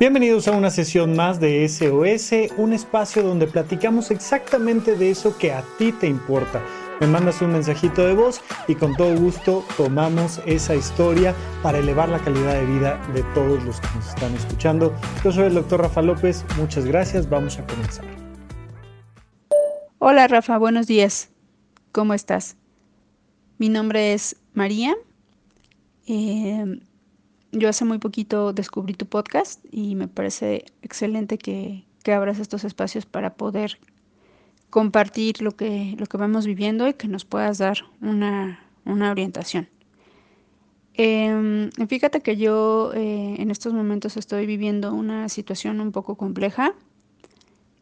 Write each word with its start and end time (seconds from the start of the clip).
Bienvenidos 0.00 0.46
a 0.46 0.52
una 0.52 0.70
sesión 0.70 1.16
más 1.16 1.40
de 1.40 1.68
SOS, 1.68 2.56
un 2.56 2.72
espacio 2.72 3.24
donde 3.24 3.48
platicamos 3.48 4.12
exactamente 4.12 4.94
de 4.94 5.10
eso 5.10 5.36
que 5.36 5.52
a 5.52 5.64
ti 5.76 5.90
te 5.90 6.06
importa. 6.06 6.62
Me 7.00 7.08
mandas 7.08 7.42
un 7.42 7.50
mensajito 7.50 8.06
de 8.06 8.14
voz 8.14 8.40
y 8.68 8.76
con 8.76 8.94
todo 8.94 9.16
gusto 9.16 9.64
tomamos 9.76 10.40
esa 10.46 10.76
historia 10.76 11.34
para 11.64 11.78
elevar 11.78 12.10
la 12.10 12.20
calidad 12.20 12.54
de 12.54 12.66
vida 12.66 13.04
de 13.12 13.24
todos 13.34 13.60
los 13.64 13.80
que 13.80 13.88
nos 13.96 14.08
están 14.10 14.32
escuchando. 14.36 14.94
Yo 15.24 15.32
soy 15.32 15.46
el 15.46 15.54
doctor 15.54 15.80
Rafa 15.80 16.00
López, 16.00 16.44
muchas 16.56 16.84
gracias, 16.84 17.28
vamos 17.28 17.58
a 17.58 17.66
comenzar. 17.66 18.04
Hola 19.98 20.28
Rafa, 20.28 20.58
buenos 20.58 20.86
días. 20.86 21.30
¿Cómo 21.90 22.14
estás? 22.14 22.56
Mi 23.58 23.68
nombre 23.68 24.12
es 24.14 24.36
María. 24.54 24.94
Eh, 26.06 26.78
yo 27.52 27.68
hace 27.68 27.84
muy 27.84 27.98
poquito 27.98 28.52
descubrí 28.52 28.94
tu 28.94 29.06
podcast 29.06 29.64
y 29.70 29.94
me 29.94 30.08
parece 30.08 30.64
excelente 30.82 31.38
que, 31.38 31.84
abras 32.08 32.38
estos 32.38 32.64
espacios 32.64 33.04
para 33.04 33.34
poder 33.34 33.78
compartir 34.70 35.42
lo 35.42 35.50
que, 35.50 35.94
lo 35.98 36.06
que 36.06 36.16
vamos 36.16 36.46
viviendo 36.46 36.88
y 36.88 36.94
que 36.94 37.06
nos 37.06 37.26
puedas 37.26 37.58
dar 37.58 37.80
una, 38.00 38.60
orientación. 38.86 39.68
Em, 40.94 41.70
fíjate 41.86 42.22
que 42.22 42.38
yo 42.38 42.92
eh, 42.94 43.36
en 43.38 43.50
estos 43.50 43.74
momentos 43.74 44.16
estoy 44.16 44.46
viviendo 44.46 44.94
una 44.94 45.28
situación 45.28 45.82
un 45.82 45.92
poco 45.92 46.16
compleja, 46.16 46.72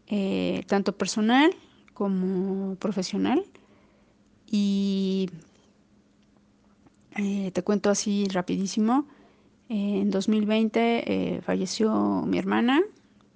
eh, 0.08 0.64
tanto 0.66 0.96
personal 0.96 1.54
como 1.94 2.74
profesional. 2.74 3.44
Y 4.50 5.30
eh, 7.16 7.52
te 7.52 7.62
cuento 7.62 7.90
así 7.90 8.26
rapidísimo 8.28 9.06
en 9.68 10.10
2020 10.10 11.36
eh, 11.36 11.40
falleció 11.42 12.22
mi 12.26 12.38
hermana 12.38 12.82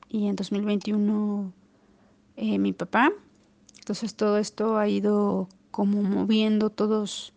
y 0.09 0.29
en 0.29 0.37
2021 0.37 1.53
eh, 2.37 2.59
mi 2.59 2.73
papá. 2.73 3.13
Entonces 3.79 4.15
todo 4.15 4.39
esto 4.39 4.79
ha 4.79 4.89
ido 4.89 5.49
como 5.71 6.03
moviendo 6.03 6.71
todos, 6.71 7.33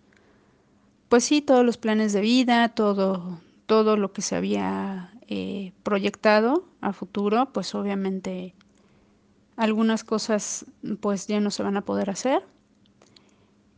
pues 1.09 1.23
sí, 1.23 1.41
todos 1.41 1.65
los 1.65 1.77
planes 1.77 2.13
de 2.13 2.21
vida, 2.21 2.69
todo, 2.69 3.39
todo 3.65 3.97
lo 3.97 4.13
que 4.13 4.21
se 4.21 4.35
había 4.35 5.13
eh, 5.27 5.71
proyectado 5.83 6.67
a 6.81 6.93
futuro, 6.93 7.51
pues 7.51 7.73
obviamente 7.73 8.53
algunas 9.55 10.03
cosas 10.03 10.65
pues 10.99 11.27
ya 11.27 11.39
no 11.39 11.49
se 11.49 11.63
van 11.63 11.77
a 11.77 11.85
poder 11.85 12.09
hacer. 12.09 12.43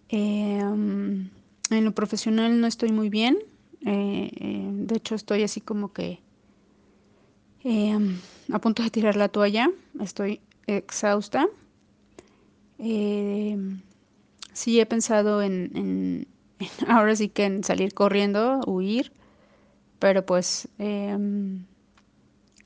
en 0.09 1.31
lo 1.69 1.91
profesional 1.93 2.59
no 2.59 2.67
estoy 2.67 2.91
muy 2.91 3.09
bien, 3.09 3.37
eh, 3.85 4.31
eh, 4.35 4.69
de 4.71 4.95
hecho, 4.95 5.15
estoy 5.15 5.43
así 5.43 5.61
como 5.61 5.93
que 5.93 6.19
em, 7.63 8.19
a 8.51 8.59
punto 8.59 8.83
de 8.83 8.89
tirar 8.89 9.15
la 9.15 9.29
toalla. 9.29 9.69
Estoy 9.99 10.41
exhausta. 10.67 11.47
Em, 12.79 13.81
sí 14.53 14.79
he 14.79 14.85
pensado 14.85 15.41
en, 15.43 16.27
ahora 16.87 17.15
sí 17.15 17.29
que 17.29 17.45
en 17.45 17.63
salir 17.63 17.93
corriendo, 17.93 18.61
huir, 18.65 19.11
pero 19.99 20.25
pues 20.25 20.67
em, 20.79 21.65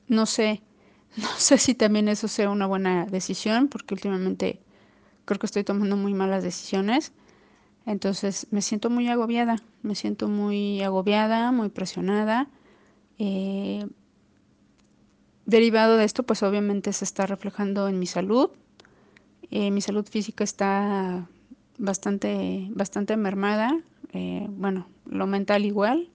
no 0.08 0.26
sé, 0.26 0.62
no 1.16 1.28
sé 1.36 1.58
si 1.58 1.74
también 1.74 2.08
eso 2.08 2.28
sea 2.28 2.50
una 2.50 2.66
buena 2.66 3.04
decisión, 3.06 3.68
porque 3.68 3.94
últimamente 3.94 4.60
creo 5.26 5.38
que 5.38 5.46
estoy 5.46 5.64
tomando 5.64 5.96
muy 5.96 6.14
malas 6.14 6.42
decisiones. 6.42 7.12
Entonces 7.86 8.46
me 8.50 8.62
siento 8.62 8.90
muy 8.90 9.08
agobiada, 9.08 9.56
me 9.82 9.94
siento 9.94 10.28
muy 10.28 10.82
agobiada, 10.82 11.50
muy 11.52 11.70
presionada. 11.70 12.48
Eh, 13.18 13.86
derivado 15.46 15.96
de 15.96 16.04
esto, 16.04 16.22
pues 16.22 16.42
obviamente 16.42 16.92
se 16.92 17.04
está 17.04 17.26
reflejando 17.26 17.88
en 17.88 17.98
mi 17.98 18.06
salud. 18.06 18.50
Eh, 19.50 19.70
mi 19.70 19.80
salud 19.80 20.06
física 20.06 20.44
está 20.44 21.26
bastante, 21.78 22.68
bastante 22.70 23.16
mermada. 23.16 23.80
Eh, 24.12 24.46
bueno, 24.50 24.86
lo 25.06 25.26
mental 25.26 25.64
igual. 25.64 26.08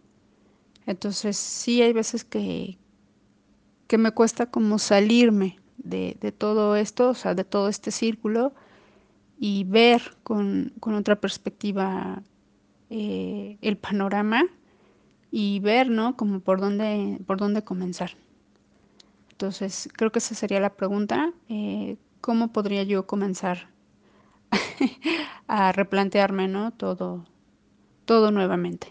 Entonces 0.85 1.35
sí 1.35 1.81
hay 1.81 1.93
veces 1.93 2.23
que, 2.23 2.77
que 3.87 3.97
me 3.97 4.11
cuesta 4.11 4.45
como 4.45 4.77
salirme 4.79 5.57
de, 5.77 6.15
de 6.21 6.31
todo 6.31 6.75
esto, 6.75 7.09
o 7.09 7.15
sea, 7.15 7.33
de 7.33 7.43
todo 7.43 7.69
este 7.69 7.91
círculo 7.91 8.53
y 9.37 9.63
ver 9.65 10.01
con, 10.23 10.73
otra 10.81 11.19
perspectiva 11.19 12.23
eh, 12.89 13.57
el 13.61 13.77
panorama 13.77 14.43
y 15.31 15.59
ver, 15.59 15.89
¿no? 15.89 16.15
Como 16.15 16.39
por 16.39 16.61
dónde, 16.61 17.19
por 17.25 17.37
dónde 17.37 17.63
comenzar. 17.63 18.11
Entonces, 19.31 19.89
creo 19.93 20.11
que 20.11 20.19
esa 20.19 20.35
sería 20.35 20.59
la 20.59 20.73
pregunta. 20.73 21.33
Eh, 21.49 21.97
¿Cómo 22.21 22.53
podría 22.53 22.83
yo 22.83 23.05
comenzar 23.05 23.67
a 25.47 25.71
replantearme, 25.73 26.47
¿no? 26.47 26.71
Todo, 26.71 27.25
todo 28.05 28.31
nuevamente. 28.31 28.87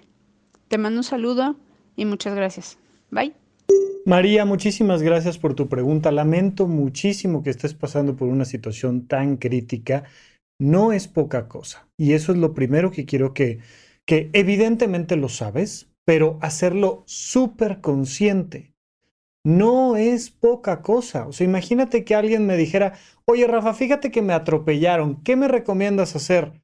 Te 0.68 0.76
mando 0.76 1.00
un 1.00 1.04
saludo 1.04 1.56
y 1.96 2.04
muchas 2.04 2.34
gracias. 2.34 2.78
Bye. 3.10 3.34
María, 4.06 4.44
muchísimas 4.44 5.02
gracias 5.02 5.38
por 5.38 5.54
tu 5.54 5.68
pregunta. 5.68 6.12
Lamento 6.12 6.66
muchísimo 6.66 7.42
que 7.42 7.48
estés 7.48 7.72
pasando 7.72 8.16
por 8.16 8.28
una 8.28 8.44
situación 8.44 9.06
tan 9.06 9.38
crítica 9.38 10.04
no 10.58 10.92
es 10.92 11.08
poca 11.08 11.48
cosa. 11.48 11.88
Y 11.96 12.12
eso 12.12 12.32
es 12.32 12.38
lo 12.38 12.54
primero 12.54 12.90
que 12.90 13.06
quiero 13.06 13.34
que, 13.34 13.60
que 14.06 14.30
evidentemente 14.32 15.16
lo 15.16 15.28
sabes, 15.28 15.90
pero 16.04 16.38
hacerlo 16.42 17.04
súper 17.06 17.80
consciente. 17.80 18.74
No 19.44 19.96
es 19.96 20.30
poca 20.30 20.82
cosa. 20.82 21.28
O 21.28 21.32
sea, 21.32 21.46
imagínate 21.46 22.04
que 22.04 22.16
alguien 22.16 22.46
me 22.46 22.56
dijera, 22.56 22.94
oye 23.26 23.46
Rafa, 23.46 23.74
fíjate 23.74 24.10
que 24.10 24.22
me 24.22 24.34
atropellaron, 24.34 25.22
¿qué 25.22 25.36
me 25.36 25.48
recomiendas 25.48 26.16
hacer? 26.16 26.63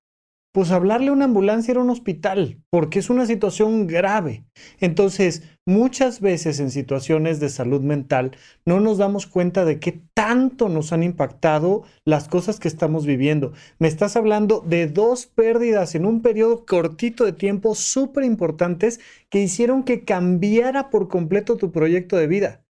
Pues 0.53 0.73
hablarle 0.73 1.09
a 1.09 1.13
una 1.13 1.27
ambulancia 1.27 1.73
era 1.73 1.81
un 1.81 1.91
hospital, 1.91 2.61
porque 2.71 2.99
es 2.99 3.09
una 3.09 3.27
situación 3.27 3.87
grave. 3.87 4.45
Entonces, 4.81 5.43
muchas 5.67 6.21
veces 6.21 6.59
en 6.59 6.71
situaciones 6.71 7.39
de 7.39 7.49
salud 7.49 7.81
mental 7.81 8.33
no 8.67 8.81
nos 8.81 8.99
damos 8.99 9.27
cuenta 9.27 9.65
de 9.65 9.79
qué 9.79 10.01
tanto 10.15 10.69
nos 10.69 10.93
han 10.93 11.05
impactado 11.05 11.85
las 12.05 12.29
cosas 12.29 12.59
que 12.59 12.69
estamos 12.69 13.07
viviendo. 13.07 13.53
Me 13.79 13.87
estás 13.87 14.17
hablando 14.17 14.61
de 14.61 14.89
dos 14.89 15.27
pérdidas 15.27 15.95
en 15.95 16.05
un 16.05 16.21
periodo 16.21 16.67
cortito 16.67 17.25
de 17.25 17.33
tiempo 17.33 17.75
súper 17.77 18.25
importantes 18.25 19.01
que 19.31 19.41
hicieron 19.41 19.85
que 19.85 20.05
cambiara 20.05 20.91
por 20.91 21.09
completo 21.09 21.57
tu 21.57 21.71
proyecto 21.71 22.17
de 22.17 22.27
vida. 22.27 22.65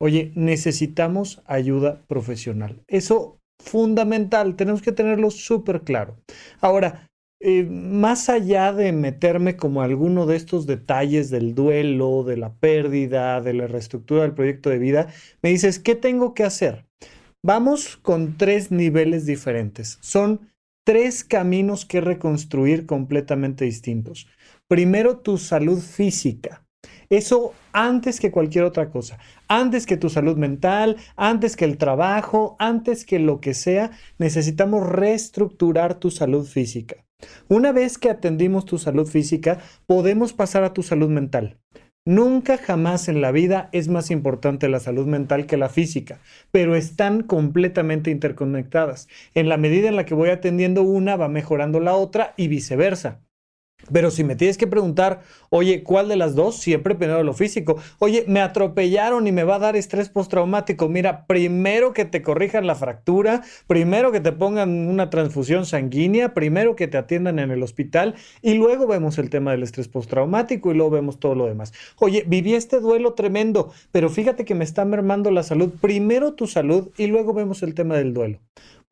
Oye, 0.00 0.32
necesitamos 0.36 1.42
ayuda 1.46 2.02
profesional. 2.06 2.82
Eso 2.86 3.40
fundamental, 3.58 4.56
tenemos 4.56 4.82
que 4.82 4.92
tenerlo 4.92 5.30
súper 5.30 5.82
claro. 5.82 6.16
Ahora, 6.60 7.08
eh, 7.46 7.62
más 7.64 8.30
allá 8.30 8.72
de 8.72 8.90
meterme 8.92 9.54
como 9.54 9.82
alguno 9.82 10.24
de 10.24 10.34
estos 10.34 10.66
detalles 10.66 11.28
del 11.28 11.54
duelo, 11.54 12.24
de 12.24 12.38
la 12.38 12.54
pérdida, 12.54 13.42
de 13.42 13.52
la 13.52 13.66
reestructura 13.66 14.22
del 14.22 14.32
proyecto 14.32 14.70
de 14.70 14.78
vida, 14.78 15.08
me 15.42 15.50
dices, 15.50 15.78
¿qué 15.78 15.94
tengo 15.94 16.32
que 16.32 16.44
hacer? 16.44 16.86
Vamos 17.42 17.98
con 17.98 18.38
tres 18.38 18.70
niveles 18.70 19.26
diferentes. 19.26 19.98
Son 20.00 20.48
tres 20.86 21.22
caminos 21.22 21.84
que 21.84 22.00
reconstruir 22.00 22.86
completamente 22.86 23.66
distintos. 23.66 24.26
Primero, 24.66 25.18
tu 25.18 25.36
salud 25.36 25.80
física. 25.80 26.64
Eso 27.10 27.52
antes 27.74 28.20
que 28.20 28.30
cualquier 28.30 28.64
otra 28.64 28.88
cosa. 28.88 29.18
Antes 29.48 29.84
que 29.84 29.98
tu 29.98 30.08
salud 30.08 30.38
mental, 30.38 30.96
antes 31.16 31.56
que 31.56 31.66
el 31.66 31.76
trabajo, 31.76 32.56
antes 32.58 33.04
que 33.04 33.18
lo 33.18 33.42
que 33.42 33.52
sea, 33.52 33.90
necesitamos 34.16 34.88
reestructurar 34.88 35.96
tu 35.96 36.10
salud 36.10 36.46
física. 36.46 37.04
Una 37.48 37.72
vez 37.72 37.98
que 37.98 38.10
atendimos 38.10 38.64
tu 38.64 38.78
salud 38.78 39.06
física, 39.06 39.58
podemos 39.86 40.32
pasar 40.32 40.64
a 40.64 40.72
tu 40.72 40.82
salud 40.82 41.08
mental. 41.08 41.58
Nunca 42.06 42.58
jamás 42.58 43.08
en 43.08 43.22
la 43.22 43.32
vida 43.32 43.70
es 43.72 43.88
más 43.88 44.10
importante 44.10 44.68
la 44.68 44.78
salud 44.78 45.06
mental 45.06 45.46
que 45.46 45.56
la 45.56 45.70
física, 45.70 46.20
pero 46.50 46.76
están 46.76 47.22
completamente 47.22 48.10
interconectadas. 48.10 49.08
En 49.32 49.48
la 49.48 49.56
medida 49.56 49.88
en 49.88 49.96
la 49.96 50.04
que 50.04 50.14
voy 50.14 50.28
atendiendo 50.28 50.82
una, 50.82 51.16
va 51.16 51.28
mejorando 51.28 51.80
la 51.80 51.94
otra 51.94 52.34
y 52.36 52.48
viceversa. 52.48 53.23
Pero 53.92 54.10
si 54.10 54.24
me 54.24 54.36
tienes 54.36 54.58
que 54.58 54.66
preguntar, 54.66 55.20
oye, 55.50 55.82
¿cuál 55.82 56.08
de 56.08 56.16
las 56.16 56.34
dos? 56.34 56.56
Siempre 56.56 56.94
primero 56.94 57.22
lo 57.22 57.34
físico. 57.34 57.76
Oye, 57.98 58.24
me 58.26 58.40
atropellaron 58.40 59.26
y 59.26 59.32
me 59.32 59.44
va 59.44 59.56
a 59.56 59.58
dar 59.60 59.76
estrés 59.76 60.08
postraumático. 60.08 60.88
Mira, 60.88 61.26
primero 61.26 61.92
que 61.92 62.04
te 62.04 62.22
corrijan 62.22 62.66
la 62.66 62.74
fractura, 62.74 63.42
primero 63.66 64.12
que 64.12 64.20
te 64.20 64.32
pongan 64.32 64.88
una 64.88 65.10
transfusión 65.10 65.66
sanguínea, 65.66 66.34
primero 66.34 66.76
que 66.76 66.88
te 66.88 66.98
atiendan 66.98 67.38
en 67.38 67.50
el 67.50 67.62
hospital 67.62 68.14
y 68.42 68.54
luego 68.54 68.86
vemos 68.86 69.18
el 69.18 69.30
tema 69.30 69.52
del 69.52 69.62
estrés 69.62 69.88
postraumático 69.88 70.70
y 70.70 70.74
luego 70.74 70.90
vemos 70.90 71.18
todo 71.18 71.34
lo 71.34 71.46
demás. 71.46 71.72
Oye, 71.98 72.24
viví 72.26 72.54
este 72.54 72.80
duelo 72.80 73.14
tremendo, 73.14 73.72
pero 73.92 74.10
fíjate 74.10 74.44
que 74.44 74.54
me 74.54 74.64
está 74.64 74.84
mermando 74.84 75.30
la 75.30 75.42
salud. 75.42 75.72
Primero 75.80 76.34
tu 76.34 76.46
salud 76.46 76.90
y 76.96 77.06
luego 77.06 77.34
vemos 77.34 77.62
el 77.62 77.74
tema 77.74 77.96
del 77.96 78.14
duelo. 78.14 78.40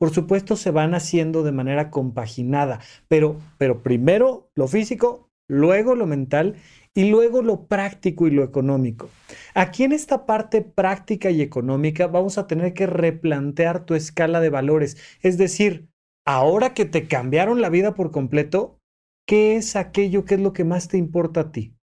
Por 0.03 0.13
supuesto, 0.13 0.57
se 0.57 0.73
van 0.73 0.95
haciendo 0.95 1.45
de 1.45 1.53
manera 1.53 1.89
compaginada, 1.89 2.81
pero, 3.07 3.37
pero 3.57 3.85
primero 3.85 4.51
lo 4.57 4.67
físico, 4.67 5.31
luego 5.47 5.95
lo 5.95 6.09
mental 6.09 6.57
y 6.93 7.09
luego 7.09 7.41
lo 7.41 7.67
práctico 7.69 8.27
y 8.27 8.33
lo 8.33 8.43
económico. 8.43 9.09
Aquí 9.55 9.85
en 9.85 9.93
esta 9.93 10.27
parte 10.27 10.61
práctica 10.61 11.31
y 11.31 11.41
económica 11.41 12.09
vamos 12.09 12.37
a 12.37 12.49
tener 12.49 12.75
que 12.75 12.89
replantear 12.89 13.87
tu 13.87 13.95
escala 13.95 14.41
de 14.41 14.51
valores. 14.51 14.97
Es 15.21 15.39
decir, 15.39 15.89
ahora 16.27 16.75
que 16.75 16.85
te 16.85 17.07
cambiaron 17.07 17.61
la 17.61 17.69
vida 17.69 17.95
por 17.95 18.11
completo, 18.11 18.81
¿qué 19.25 19.55
es 19.55 19.77
aquello 19.77 20.25
que 20.25 20.35
es 20.35 20.41
lo 20.41 20.53
que 20.53 20.65
más 20.65 20.89
te 20.89 20.99
importa 20.99 21.43
a 21.43 21.53
ti? 21.53 21.77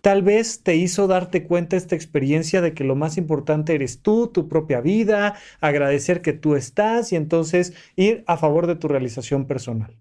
Tal 0.00 0.22
vez 0.22 0.62
te 0.62 0.76
hizo 0.76 1.06
darte 1.06 1.44
cuenta 1.44 1.76
esta 1.76 1.94
experiencia 1.94 2.60
de 2.60 2.74
que 2.74 2.84
lo 2.84 2.96
más 2.96 3.16
importante 3.18 3.74
eres 3.74 4.02
tú, 4.02 4.28
tu 4.28 4.48
propia 4.48 4.80
vida, 4.80 5.36
agradecer 5.60 6.22
que 6.22 6.32
tú 6.32 6.56
estás 6.56 7.12
y 7.12 7.16
entonces 7.16 7.72
ir 7.96 8.24
a 8.26 8.36
favor 8.36 8.66
de 8.66 8.76
tu 8.76 8.88
realización 8.88 9.46
personal. 9.46 9.98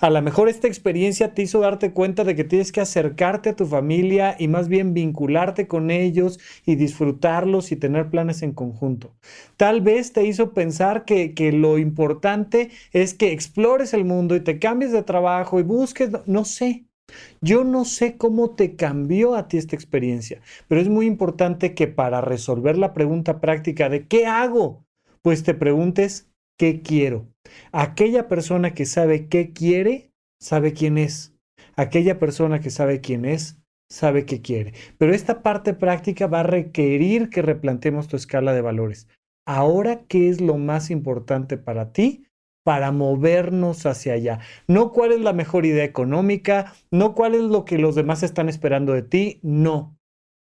A 0.00 0.10
lo 0.10 0.20
mejor 0.20 0.48
esta 0.48 0.66
experiencia 0.66 1.32
te 1.34 1.42
hizo 1.42 1.60
darte 1.60 1.92
cuenta 1.92 2.24
de 2.24 2.34
que 2.34 2.44
tienes 2.44 2.72
que 2.72 2.80
acercarte 2.80 3.50
a 3.50 3.56
tu 3.56 3.66
familia 3.66 4.34
y 4.38 4.48
más 4.48 4.68
bien 4.68 4.94
vincularte 4.94 5.68
con 5.68 5.90
ellos 5.90 6.40
y 6.66 6.74
disfrutarlos 6.74 7.70
y 7.70 7.76
tener 7.76 8.10
planes 8.10 8.42
en 8.42 8.52
conjunto. 8.52 9.14
Tal 9.56 9.80
vez 9.80 10.12
te 10.12 10.26
hizo 10.26 10.52
pensar 10.54 11.04
que, 11.04 11.32
lo 11.52 11.78
importante 11.78 12.70
es 12.92 13.14
que 13.14 13.32
explores 13.32 13.94
el 13.94 14.04
mundo 14.04 14.36
y 14.36 14.40
te 14.40 14.58
cambies 14.58 14.92
de 14.92 15.02
trabajo 15.02 15.60
y 15.60 15.62
busques, 15.62 16.10
no 16.26 16.44
sé, 16.44 16.86
yo 17.40 17.64
no 17.64 17.84
sé 17.84 18.16
cómo 18.16 18.50
te 18.50 18.76
cambió 18.76 19.34
a 19.34 19.48
ti 19.48 19.56
esta 19.58 19.76
experiencia, 19.76 20.40
pero 20.68 20.80
es 20.80 20.88
muy 20.88 21.06
importante 21.06 21.74
que 21.74 21.88
para 21.88 22.20
resolver 22.20 22.76
la 22.78 22.92
pregunta 22.94 23.40
práctica 23.40 23.88
de 23.88 24.06
¿qué 24.06 24.26
hago? 24.26 24.84
Pues 25.22 25.42
te 25.42 25.54
preguntes 25.54 26.30
¿qué 26.58 26.82
quiero? 26.82 27.26
Aquella 27.72 28.28
persona 28.28 28.74
que 28.74 28.84
sabe 28.84 29.28
qué 29.28 29.52
quiere, 29.52 30.12
sabe 30.40 30.74
quién 30.74 30.98
es. 30.98 31.34
Aquella 31.74 32.18
persona 32.18 32.60
que 32.60 32.68
sabe 32.68 33.00
quién 33.00 33.24
es, 33.24 33.58
sabe 33.88 34.26
qué 34.26 34.42
quiere. 34.42 34.74
Pero 34.98 35.14
esta 35.14 35.42
parte 35.42 35.72
práctica 35.72 36.26
va 36.26 36.40
a 36.40 36.44
requerir 36.44 37.30
que 37.30 37.40
replantemos 37.40 38.08
tu 38.08 38.16
escala 38.16 38.52
de 38.52 38.60
valores. 38.60 39.08
Ahora, 39.46 40.04
¿qué 40.06 40.28
es 40.28 40.42
lo 40.42 40.58
más 40.58 40.90
importante 40.90 41.56
para 41.56 41.92
ti? 41.92 42.24
Para 42.62 42.92
movernos 42.92 43.86
hacia 43.86 44.14
allá. 44.14 44.40
No 44.66 44.92
cuál 44.92 45.12
es 45.12 45.20
la 45.20 45.32
mejor 45.32 45.66
idea 45.66 45.84
económica, 45.84 46.72
no 46.90 47.14
cuál 47.14 47.34
es 47.34 47.42
lo 47.42 47.64
que 47.64 47.78
los 47.78 47.94
demás 47.94 48.22
están 48.22 48.48
esperando 48.48 48.92
de 48.92 49.02
ti, 49.02 49.40
no. 49.42 49.96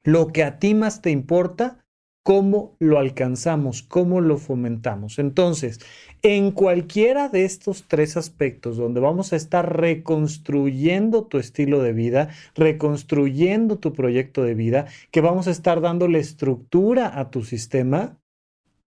Lo 0.04 0.28
que 0.28 0.44
a 0.44 0.58
ti 0.58 0.74
más 0.74 1.02
te 1.02 1.12
importa, 1.12 1.82
cómo 2.24 2.76
lo 2.80 3.00
alcanzamos, 3.00 3.82
cómo 3.82 4.22
lo 4.22 4.38
fomentamos. 4.38 5.20
Entonces, 5.20 5.80
en 6.22 6.52
cualquiera 6.52 7.30
de 7.30 7.46
estos 7.46 7.88
tres 7.88 8.16
aspectos 8.18 8.78
donde 8.78 9.00
vamos 9.00 9.34
a 9.34 9.36
estar 9.36 9.80
reconstruyendo 9.80 11.26
tu 11.26 11.38
estilo 11.38 11.82
de 11.82 11.94
vida, 11.94 12.30
reconstruyendo 12.56 13.80
tu 13.80 13.94
proyecto 13.94 14.44
de 14.44 14.54
vida, 14.54 14.86
que 15.12 15.22
vamos 15.22 15.48
a 15.48 15.52
estar 15.52 15.82
dándole 15.82 16.20
estructura 16.20 17.20
a 17.20 17.32
tu 17.32 17.44
sistema, 17.44 18.21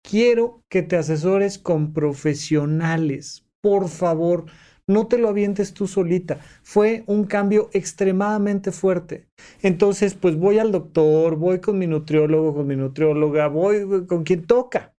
quiero 0.01 0.63
que 0.69 0.81
te 0.81 0.97
asesores 0.97 1.57
con 1.57 1.93
profesionales. 1.93 3.45
Por 3.61 3.89
favor, 3.89 4.45
no 4.87 5.07
te 5.07 5.17
lo 5.17 5.29
avientes 5.29 5.73
tú 5.73 5.87
solita. 5.87 6.39
Fue 6.63 7.03
un 7.07 7.25
cambio 7.25 7.69
extremadamente 7.73 8.71
fuerte. 8.71 9.27
Entonces, 9.61 10.13
pues 10.15 10.37
voy 10.37 10.59
al 10.59 10.71
doctor, 10.71 11.35
voy 11.35 11.59
con 11.59 11.77
mi 11.77 11.87
nutriólogo, 11.87 12.53
con 12.53 12.67
mi 12.67 12.75
nutrióloga, 12.75 13.47
voy 13.47 14.05
con 14.07 14.23
quien 14.23 14.45
toca. 14.45 14.93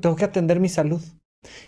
Tengo 0.00 0.16
que, 0.16 0.24
atender 0.24 0.60
mi 0.60 0.68
salud. 0.68 1.00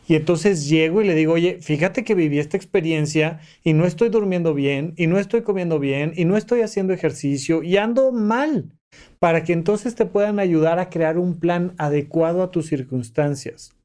Y 0.08 0.14
entonces 0.14 0.68
llego 0.68 1.02
y 1.02 1.06
le 1.06 1.14
digo, 1.14 1.34
oye, 1.34 1.58
fíjate 1.60 2.02
que 2.02 2.14
viví 2.14 2.38
esta 2.38 2.56
experiencia 2.56 3.40
y 3.62 3.74
no 3.74 3.84
estoy 3.84 4.08
durmiendo 4.08 4.54
bien, 4.54 4.94
y 4.96 5.06
no 5.06 5.18
estoy 5.18 5.42
comiendo 5.42 5.78
bien, 5.78 6.12
y 6.16 6.24
no 6.24 6.38
estoy 6.38 6.62
haciendo 6.62 6.94
ejercicio, 6.94 7.62
y 7.62 7.76
ando 7.76 8.10
mal 8.10 8.75
para 9.18 9.44
que 9.44 9.52
entonces 9.52 9.94
te 9.94 10.06
puedan 10.06 10.38
ayudar 10.38 10.78
a 10.78 10.90
crear 10.90 11.18
un 11.18 11.38
plan 11.38 11.74
adecuado 11.78 12.42
a 12.42 12.50
tus 12.50 12.66
circunstancias. 12.66 13.76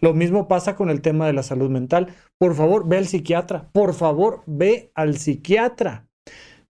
Lo 0.00 0.14
mismo 0.14 0.48
pasa 0.48 0.76
con 0.76 0.90
el 0.90 1.00
tema 1.00 1.26
de 1.26 1.32
la 1.32 1.42
salud 1.42 1.70
mental. 1.70 2.08
Por 2.38 2.54
favor, 2.54 2.88
ve 2.88 2.98
al 2.98 3.06
psiquiatra. 3.06 3.68
Por 3.72 3.94
favor, 3.94 4.42
ve 4.46 4.90
al 4.94 5.16
psiquiatra. 5.16 6.06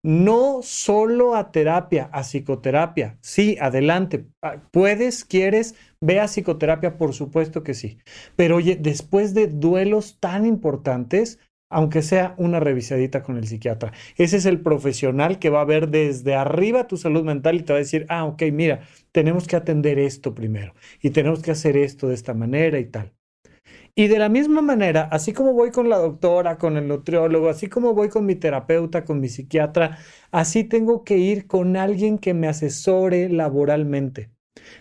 No 0.03 0.61
solo 0.62 1.35
a 1.35 1.50
terapia, 1.50 2.09
a 2.12 2.23
psicoterapia. 2.23 3.19
Sí, 3.21 3.56
adelante. 3.61 4.27
Ah, 4.43 4.62
Puedes, 4.71 5.25
quieres, 5.25 5.75
ve 6.00 6.21
a 6.21 6.27
psicoterapia, 6.27 6.97
por 6.97 7.15
supuesto 7.15 7.65
que 7.65 7.75
sí. 7.75 7.99
Pero 8.37 8.56
oye, 8.56 8.77
después 8.81 9.35
de 9.35 9.49
duelos 9.49 10.17
tan 10.21 10.47
importantes, 10.47 11.41
aunque 11.70 12.03
sea 12.03 12.35
una 12.38 12.61
revisadita 12.61 13.23
con 13.23 13.37
el 13.37 13.47
psiquiatra. 13.47 13.93
Ese 14.17 14.37
es 14.38 14.47
el 14.47 14.61
profesional 14.61 15.38
que 15.38 15.50
va 15.50 15.61
a 15.61 15.65
ver 15.65 15.88
desde 15.88 16.35
arriba 16.35 16.87
tu 16.87 16.97
salud 16.97 17.25
mental 17.25 17.56
y 17.56 17.62
te 17.62 17.73
va 17.73 17.79
a 17.79 17.81
decir, 17.81 18.06
ah, 18.09 18.25
ok, 18.25 18.43
mira, 18.53 18.81
tenemos 19.12 19.47
que 19.47 19.56
atender 19.56 19.99
esto 19.99 20.35
primero 20.35 20.75
y 21.03 21.11
tenemos 21.11 21.43
que 21.43 21.50
hacer 21.50 21.76
esto 21.76 22.09
de 22.09 22.15
esta 22.15 22.35
manera 22.35 22.79
y 22.79 22.87
tal. 22.87 23.12
Y 23.94 24.06
de 24.06 24.20
la 24.20 24.29
misma 24.29 24.62
manera, 24.62 25.09
así 25.11 25.32
como 25.32 25.55
voy 25.55 25.73
con 25.73 25.88
la 25.88 25.99
doctora, 25.99 26.56
con 26.56 26.76
el 26.76 26.87
nutriólogo, 26.87 27.49
así 27.49 27.67
como 27.69 27.94
voy 27.94 28.09
con 28.09 28.26
mi 28.26 28.37
terapeuta, 28.37 29.05
con 29.05 29.21
mi 29.21 29.29
psiquiatra, 29.29 29.99
así 30.31 30.62
tengo 30.62 31.03
que 31.03 31.19
ir 31.19 31.49
con 31.49 31.76
alguien 31.76 32.19
que 32.19 32.32
me 32.32 32.47
asesore 32.47 33.29
laboralmente. 33.29 34.31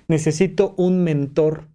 Necesito 0.08 0.76
un 0.78 1.04
mentor, 1.04 1.70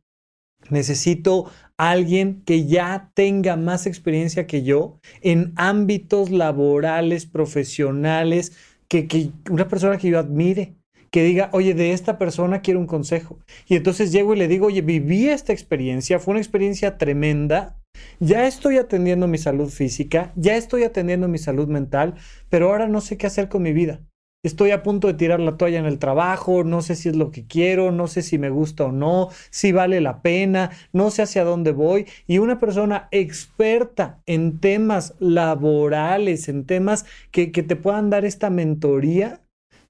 necesito 0.70 1.50
alguien 1.76 2.42
que 2.44 2.66
ya 2.66 3.10
tenga 3.14 3.56
más 3.56 3.86
experiencia 3.86 4.46
que 4.46 4.62
yo 4.62 4.98
en 5.20 5.52
ámbitos 5.56 6.30
laborales, 6.30 7.26
profesionales, 7.26 8.52
que, 8.88 9.06
que 9.06 9.30
una 9.50 9.68
persona 9.68 9.98
que 9.98 10.08
yo 10.08 10.18
admire, 10.18 10.76
que 11.10 11.24
diga, 11.24 11.50
oye, 11.52 11.74
de 11.74 11.92
esta 11.92 12.18
persona 12.18 12.60
quiero 12.60 12.80
un 12.80 12.86
consejo. 12.86 13.38
Y 13.66 13.76
entonces 13.76 14.12
llego 14.12 14.34
y 14.34 14.38
le 14.38 14.48
digo, 14.48 14.66
oye, 14.66 14.82
viví 14.82 15.28
esta 15.28 15.52
experiencia, 15.52 16.18
fue 16.18 16.32
una 16.32 16.40
experiencia 16.40 16.98
tremenda, 16.98 17.78
ya 18.20 18.46
estoy 18.46 18.78
atendiendo 18.78 19.26
mi 19.28 19.38
salud 19.38 19.68
física, 19.68 20.32
ya 20.36 20.56
estoy 20.56 20.84
atendiendo 20.84 21.28
mi 21.28 21.38
salud 21.38 21.68
mental, 21.68 22.14
pero 22.48 22.70
ahora 22.70 22.86
no 22.88 23.00
sé 23.00 23.16
qué 23.16 23.26
hacer 23.26 23.48
con 23.48 23.62
mi 23.62 23.72
vida 23.72 24.00
estoy 24.42 24.72
a 24.72 24.82
punto 24.82 25.06
de 25.06 25.14
tirar 25.14 25.40
la 25.40 25.56
toalla 25.56 25.78
en 25.78 25.86
el 25.86 25.98
trabajo, 25.98 26.64
no 26.64 26.82
sé 26.82 26.96
si 26.96 27.08
es 27.08 27.16
lo 27.16 27.30
que 27.30 27.46
quiero, 27.46 27.92
no 27.92 28.08
sé 28.08 28.22
si 28.22 28.38
me 28.38 28.50
gusta 28.50 28.84
o 28.86 28.92
no, 28.92 29.28
si 29.50 29.72
vale 29.72 30.00
la 30.00 30.20
pena, 30.22 30.70
no 30.92 31.10
sé 31.10 31.22
hacia 31.22 31.44
dónde 31.44 31.72
voy. 31.72 32.06
Y 32.26 32.38
una 32.38 32.58
persona 32.58 33.08
experta 33.12 34.20
en 34.26 34.58
temas 34.58 35.14
laborales, 35.20 36.48
en 36.48 36.66
temas 36.66 37.06
que, 37.30 37.46
te 37.48 37.76
puedan 37.76 38.10
dar 38.10 38.24
esta 38.24 38.50
mentoría, 38.50 39.40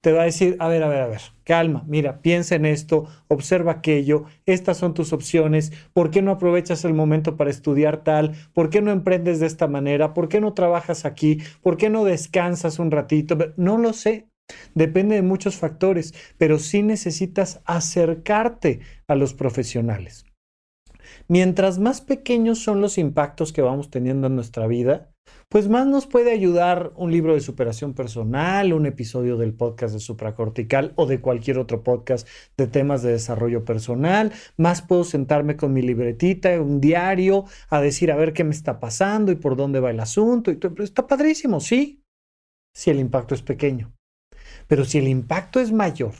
te 0.01 0.11
va 0.11 0.23
a 0.23 0.25
decir, 0.25 0.57
a 0.59 0.67
ver, 0.67 0.83
a 0.83 0.89
ver, 0.89 1.01
a 1.01 1.07
ver, 1.07 1.21
calma, 1.45 1.83
mira, 1.87 2.21
piensa 2.21 2.55
en 2.55 2.65
esto, 2.65 3.05
observa 3.29 3.71
aquello, 3.71 4.25
estas 4.45 4.77
son 4.77 4.93
tus 4.93 5.13
opciones, 5.13 5.71
¿por 5.93 6.11
qué 6.11 6.21
no 6.21 6.31
aprovechas 6.31 6.83
el 6.83 6.93
momento 6.93 7.37
para 7.37 7.49
estudiar 7.49 8.03
tal? 8.03 8.33
¿Por 8.53 8.69
qué 8.69 8.81
no 8.81 8.91
emprendes 8.91 9.39
de 9.39 9.47
esta 9.47 9.67
manera? 9.67 10.13
¿Por 10.13 10.27
qué 10.27 10.41
no 10.41 10.53
trabajas 10.53 11.05
aquí? 11.05 11.39
¿Por 11.61 11.77
qué 11.77 11.89
no 11.89 12.03
descansas 12.03 12.79
un 12.79 12.91
ratito? 12.91 13.37
No 13.55 13.77
lo 13.77 13.93
sé, 13.93 14.27
Depende 14.75 15.15
de 15.15 15.21
muchos 15.21 15.57
factores, 15.57 16.13
pero 16.37 16.59
sí 16.59 16.81
necesitas 16.81 17.61
acercarte 17.65 18.81
a 19.07 19.15
los 19.15 19.33
profesionales. 19.33 20.25
Mientras 21.27 21.79
más 21.79 22.01
pequeños 22.01 22.59
son 22.59 22.81
los 22.81 22.97
impactos 22.97 23.53
que 23.53 23.61
vamos 23.61 23.89
teniendo 23.89 24.27
en 24.27 24.35
nuestra 24.35 24.67
vida, 24.67 25.13
pues 25.49 25.69
más 25.69 25.85
nos 25.85 26.07
puede 26.07 26.31
ayudar 26.31 26.91
un 26.95 27.11
libro 27.11 27.33
de 27.33 27.39
superación 27.39 27.93
personal, 27.93 28.73
un 28.73 28.85
episodio 28.85 29.37
del 29.37 29.53
podcast 29.53 29.93
de 29.93 29.99
supracortical 29.99 30.93
o 30.95 31.05
de 31.05 31.21
cualquier 31.21 31.59
otro 31.59 31.83
podcast 31.83 32.27
de 32.57 32.67
temas 32.67 33.03
de 33.03 33.11
desarrollo 33.11 33.63
personal. 33.63 34.33
Más 34.57 34.81
puedo 34.81 35.03
sentarme 35.03 35.55
con 35.55 35.71
mi 35.71 35.81
libretita, 35.81 36.59
un 36.59 36.81
diario, 36.81 37.45
a 37.69 37.81
decir 37.81 38.11
a 38.11 38.15
ver 38.15 38.33
qué 38.33 38.43
me 38.43 38.51
está 38.51 38.79
pasando 38.79 39.31
y 39.31 39.35
por 39.35 39.55
dónde 39.55 39.79
va 39.79 39.91
el 39.91 39.99
asunto. 39.99 40.51
Y 40.51 40.59
está 40.79 41.07
padrísimo, 41.07 41.59
sí, 41.59 42.03
si 42.75 42.89
el 42.89 42.99
impacto 42.99 43.35
es 43.35 43.43
pequeño. 43.43 43.92
Pero 44.73 44.85
si 44.85 44.97
el 44.97 45.07
impacto 45.07 45.59
es 45.59 45.71
mayor 45.71 46.15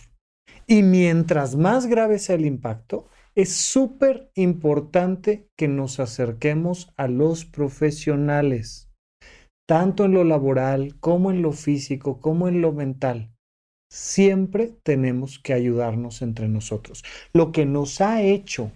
y 0.67 0.83
mientras 0.83 1.55
más 1.55 1.87
grave 1.87 2.19
sea 2.19 2.35
el 2.35 2.45
impacto, 2.45 3.07
es 3.33 3.51
súper 3.51 4.29
importante 4.35 5.49
que 5.57 5.67
nos 5.67 5.99
acerquemos 5.99 6.93
a 6.95 7.07
los 7.07 7.45
profesionales, 7.45 8.91
tanto 9.67 10.05
en 10.05 10.11
lo 10.11 10.23
laboral 10.23 10.99
como 10.99 11.31
en 11.31 11.41
lo 11.41 11.51
físico, 11.51 12.21
como 12.21 12.47
en 12.47 12.61
lo 12.61 12.73
mental. 12.73 13.33
Siempre 13.91 14.77
tenemos 14.83 15.39
que 15.39 15.53
ayudarnos 15.53 16.21
entre 16.21 16.47
nosotros. 16.47 17.03
Lo 17.33 17.51
que 17.51 17.65
nos 17.65 18.01
ha 18.01 18.21
hecho 18.21 18.71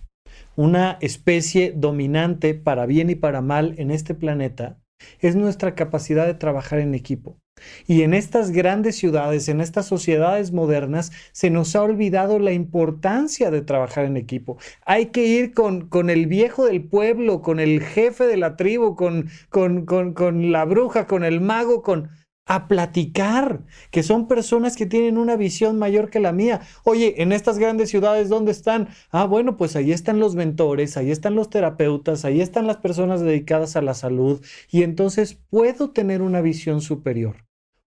una 0.56 0.98
especie 1.02 1.72
dominante 1.72 2.56
para 2.56 2.88
bien 2.88 3.12
y 3.12 3.16
para 3.16 3.42
mal 3.42 3.76
en 3.78 3.92
este 3.92 4.16
planeta 4.16 4.82
es 5.20 5.36
nuestra 5.36 5.76
capacidad 5.76 6.26
de 6.26 6.34
trabajar 6.34 6.80
en 6.80 6.96
equipo. 6.96 7.38
Y 7.88 8.02
en 8.04 8.14
estas 8.14 8.52
grandes 8.52 8.96
ciudades, 8.96 9.50
en 9.50 9.62
estas 9.62 9.86
sociedades 9.88 10.52
modernas, 10.52 11.12
se 11.32 11.50
nos 11.50 11.76
ha 11.76 11.84
olvidado 11.84 12.40
la 12.40 12.54
importancia 12.54 13.52
de 13.52 13.62
trabajar 13.62 14.06
en 14.06 14.18
equipo. 14.18 14.58
Hay 14.86 15.08
que 15.08 15.26
ir 15.26 15.54
con, 15.54 15.88
con 15.88 16.10
el 16.10 16.28
viejo 16.28 16.66
del 16.66 16.84
pueblo, 16.84 17.42
con 17.42 17.60
el 17.60 17.82
jefe 17.82 18.26
de 18.28 18.38
la 18.38 18.56
tribu, 18.56 18.96
con, 18.96 19.30
con, 19.50 19.86
con, 19.86 20.52
la 20.52 20.66
bruja, 20.66 21.08
con 21.08 21.24
el 21.24 21.42
mago, 21.42 21.82
con... 21.82 22.10
a 22.50 22.70
platicar, 22.70 23.66
que 23.92 24.04
son 24.04 24.28
personas 24.28 24.78
que 24.78 24.86
tienen 24.86 25.18
una 25.18 25.36
visión 25.36 25.78
mayor 25.78 26.10
que 26.10 26.22
la 26.22 26.32
mía. 26.32 26.62
Oye, 26.86 27.22
en 27.22 27.34
estas 27.34 27.58
grandes 27.58 27.90
ciudades, 27.90 28.30
¿dónde 28.30 28.52
están? 28.54 28.88
Ah, 29.12 29.26
bueno, 29.26 29.58
pues 29.58 29.76
ahí 29.76 29.92
están 29.92 30.20
los 30.20 30.36
mentores, 30.36 30.96
ahí 30.96 31.12
están 31.12 31.36
los 31.36 31.50
terapeutas, 31.50 32.24
ahí 32.24 32.40
están 32.40 32.66
las 32.66 32.78
personas 32.78 33.20
dedicadas 33.20 33.76
a 33.76 33.82
la 33.82 33.94
salud 33.94 34.42
y 34.72 34.84
entonces 34.84 35.38
puedo 35.50 35.92
tener 35.92 36.22
una 36.22 36.40
visión 36.40 36.80
superior, 36.80 37.47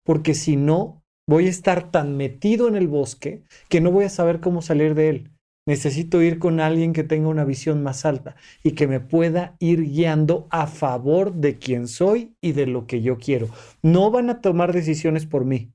porque 0.07 0.33
si 0.33 0.55
no, 0.55 1.03
voy 1.29 1.47
a 1.47 1.49
estar 1.49 1.91
tan 1.91 2.15
metido 2.15 2.69
en 2.69 2.77
el 2.77 2.87
bosque 2.87 3.43
que 3.67 3.81
no 3.81 3.91
voy 3.91 4.05
a 4.05 4.09
saber 4.09 4.39
cómo 4.39 4.61
salir 4.61 4.95
de 4.95 5.09
él. 5.09 5.31
Necesito 5.67 6.21
ir 6.21 6.39
con 6.39 6.61
alguien 6.61 6.93
que 6.93 7.03
tenga 7.03 7.27
una 7.27 7.43
visión 7.43 7.83
más 7.83 8.05
alta 8.05 8.37
y 8.63 8.71
que 8.71 8.87
me 8.87 9.01
pueda 9.01 9.57
ir 9.59 9.83
guiando 9.83 10.47
a 10.49 10.65
favor 10.67 11.33
de 11.33 11.57
quien 11.57 11.89
soy 11.89 12.37
y 12.41 12.53
de 12.53 12.67
lo 12.67 12.87
que 12.87 13.01
yo 13.01 13.17
quiero. 13.17 13.49
No 13.83 14.09
van 14.09 14.29
a 14.29 14.39
tomar 14.39 14.71
decisiones 14.71 15.25
por 15.25 15.43
mí, 15.43 15.73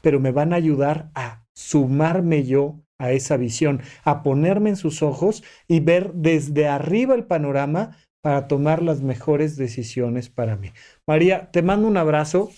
pero 0.00 0.18
me 0.18 0.32
van 0.32 0.54
a 0.54 0.56
ayudar 0.56 1.10
a 1.14 1.44
sumarme 1.54 2.44
yo 2.44 2.80
a 2.98 3.12
esa 3.12 3.36
visión, 3.36 3.82
a 4.02 4.22
ponerme 4.22 4.70
en 4.70 4.76
sus 4.76 5.02
ojos 5.02 5.44
y 5.68 5.80
ver 5.80 6.14
desde 6.14 6.68
arriba 6.68 7.14
el 7.14 7.24
panorama 7.24 7.98
para 8.22 8.48
tomar 8.48 8.82
las 8.82 9.02
mejores 9.02 9.58
decisiones 9.58 10.30
para 10.30 10.56
mí. 10.56 10.72
María, 11.06 11.50
te 11.50 11.60
mando 11.60 11.86
un 11.86 11.98
abrazo. 11.98 12.50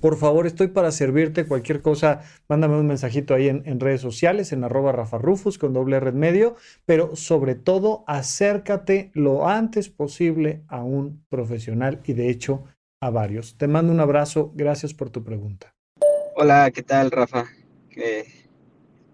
Por 0.00 0.16
favor, 0.16 0.46
estoy 0.46 0.68
para 0.68 0.90
servirte. 0.90 1.46
Cualquier 1.46 1.82
cosa, 1.82 2.22
mándame 2.48 2.78
un 2.78 2.86
mensajito 2.86 3.34
ahí 3.34 3.48
en, 3.48 3.80
redes 3.80 4.00
sociales, 4.00 4.52
en 4.52 4.64
arroba 4.64 4.92
Rafa 4.92 5.18
Rufus 5.18 5.58
con 5.58 5.72
doble 5.72 6.00
red 6.00 6.14
medio, 6.14 6.56
pero 6.84 7.16
sobre 7.16 7.54
todo 7.54 8.04
acércate 8.06 9.10
lo 9.14 9.48
antes 9.48 9.88
posible 9.88 10.62
a 10.68 10.82
un 10.82 11.24
profesional 11.28 12.00
y 12.04 12.12
de 12.12 12.30
hecho 12.30 12.64
a 13.00 13.10
varios. 13.10 13.56
Te 13.56 13.68
mando 13.68 13.92
un 13.92 14.00
abrazo. 14.00 14.52
Gracias 14.54 14.94
por 14.94 15.10
tu 15.10 15.22
pregunta. 15.24 15.74
Hola, 16.36 16.70
¿qué 16.70 16.82
tal, 16.82 17.10
Rafa? 17.10 17.46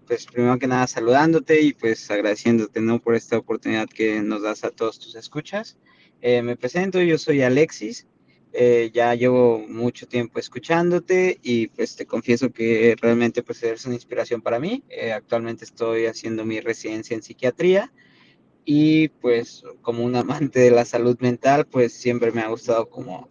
pues 0.07 0.25
primero 0.25 0.59
que 0.59 0.67
nada 0.67 0.87
saludándote 0.87 1.61
y 1.61 1.71
pues 1.71 2.11
agradeciéndote 2.11 2.81
¿no? 2.81 2.99
por 2.99 3.15
esta 3.15 3.37
oportunidad 3.37 3.87
que 3.87 4.21
nos 4.21 4.41
das 4.41 4.65
a 4.65 4.71
todos 4.71 4.99
tus 4.99 5.15
escuchas. 5.15 5.77
Eh, 6.21 6.41
me 6.41 6.57
presento, 6.57 7.01
yo 7.01 7.17
soy 7.17 7.41
Alexis. 7.43 8.07
Eh, 8.53 8.91
ya 8.93 9.15
llevo 9.15 9.59
mucho 9.59 10.07
tiempo 10.07 10.37
escuchándote 10.37 11.39
y 11.41 11.67
pues 11.67 11.95
te 11.95 12.05
confieso 12.05 12.51
que 12.51 12.95
realmente 13.01 13.43
pues 13.43 13.63
eres 13.63 13.85
una 13.85 13.95
inspiración 13.95 14.41
para 14.41 14.59
mí. 14.59 14.83
Eh, 14.89 15.13
actualmente 15.13 15.63
estoy 15.63 16.05
haciendo 16.05 16.43
mi 16.45 16.59
residencia 16.59 17.15
en 17.15 17.23
psiquiatría 17.23 17.93
y 18.65 19.07
pues 19.09 19.63
como 19.81 20.03
un 20.03 20.15
amante 20.15 20.59
de 20.59 20.71
la 20.71 20.85
salud 20.85 21.17
mental 21.19 21.65
pues 21.65 21.93
siempre 21.93 22.31
me 22.31 22.41
ha 22.41 22.49
gustado 22.49 22.89
como 22.89 23.29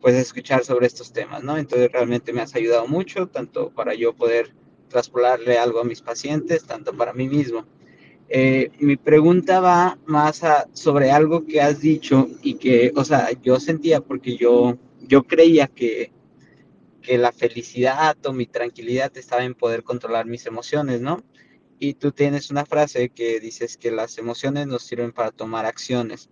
pues 0.00 0.14
escuchar 0.16 0.64
sobre 0.64 0.86
estos 0.86 1.12
temas, 1.12 1.42
¿no? 1.44 1.56
Entonces 1.56 1.90
realmente 1.90 2.32
me 2.32 2.42
has 2.42 2.54
ayudado 2.54 2.86
mucho, 2.88 3.28
tanto 3.28 3.70
para 3.70 3.94
yo 3.94 4.14
poder 4.14 4.52
traspolarle 4.88 5.58
algo 5.58 5.80
a 5.80 5.84
mis 5.84 6.02
pacientes, 6.02 6.64
tanto 6.64 6.92
para 6.96 7.12
mí 7.12 7.28
mismo. 7.28 7.64
Eh, 8.34 8.70
mi 8.78 8.96
pregunta 8.96 9.60
va 9.60 9.98
más 10.06 10.40
sobre 10.72 11.10
algo 11.10 11.44
que 11.44 11.60
has 11.60 11.80
dicho 11.82 12.30
y 12.42 12.54
que, 12.54 12.90
o 12.96 13.04
sea, 13.04 13.28
yo 13.42 13.60
sentía 13.60 14.00
porque 14.00 14.38
yo, 14.38 14.78
yo 15.02 15.24
creía 15.24 15.66
que, 15.66 16.12
que 17.02 17.18
la 17.18 17.30
felicidad 17.30 18.16
o 18.24 18.32
mi 18.32 18.46
tranquilidad 18.46 19.14
estaba 19.18 19.44
en 19.44 19.54
poder 19.54 19.82
controlar 19.82 20.24
mis 20.24 20.46
emociones, 20.46 21.02
¿no? 21.02 21.22
Y 21.78 21.92
tú 21.92 22.10
tienes 22.10 22.50
una 22.50 22.64
frase 22.64 23.10
que 23.10 23.38
dices 23.38 23.76
que 23.76 23.90
las 23.90 24.16
emociones 24.16 24.66
nos 24.66 24.82
sirven 24.84 25.12
para 25.12 25.30
tomar 25.30 25.66
acciones. 25.66 26.30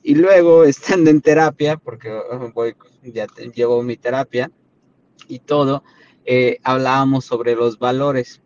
Y 0.00 0.14
luego, 0.14 0.62
estando 0.64 1.10
en 1.10 1.20
terapia, 1.20 1.76
porque 1.76 2.08
voy, 2.54 2.76
ya 3.02 3.26
llevo 3.52 3.82
mi 3.82 3.96
terapia 3.96 4.48
y 5.26 5.40
todo, 5.40 5.82
eh, 6.24 6.58
hablábamos 6.62 7.24
sobre 7.24 7.56
los 7.56 7.80
valores 7.80 8.41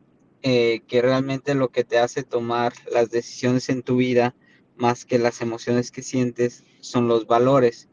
eh, 0.49 0.85
que 0.87 1.03
realmente 1.03 1.57
lo 1.57 1.71
que 1.71 1.83
te 1.83 1.99
hace 1.99 2.23
tomar 2.23 2.73
las 2.93 3.11
decisiones 3.11 3.69
en 3.69 3.83
tu 3.83 3.97
vida, 3.97 4.37
más 4.77 5.05
que 5.05 5.19
las 5.19 5.41
emociones 5.41 5.91
que 5.91 6.05
sientes, 6.05 6.63
son 6.79 7.09
los 7.09 7.27
valores. 7.27 7.89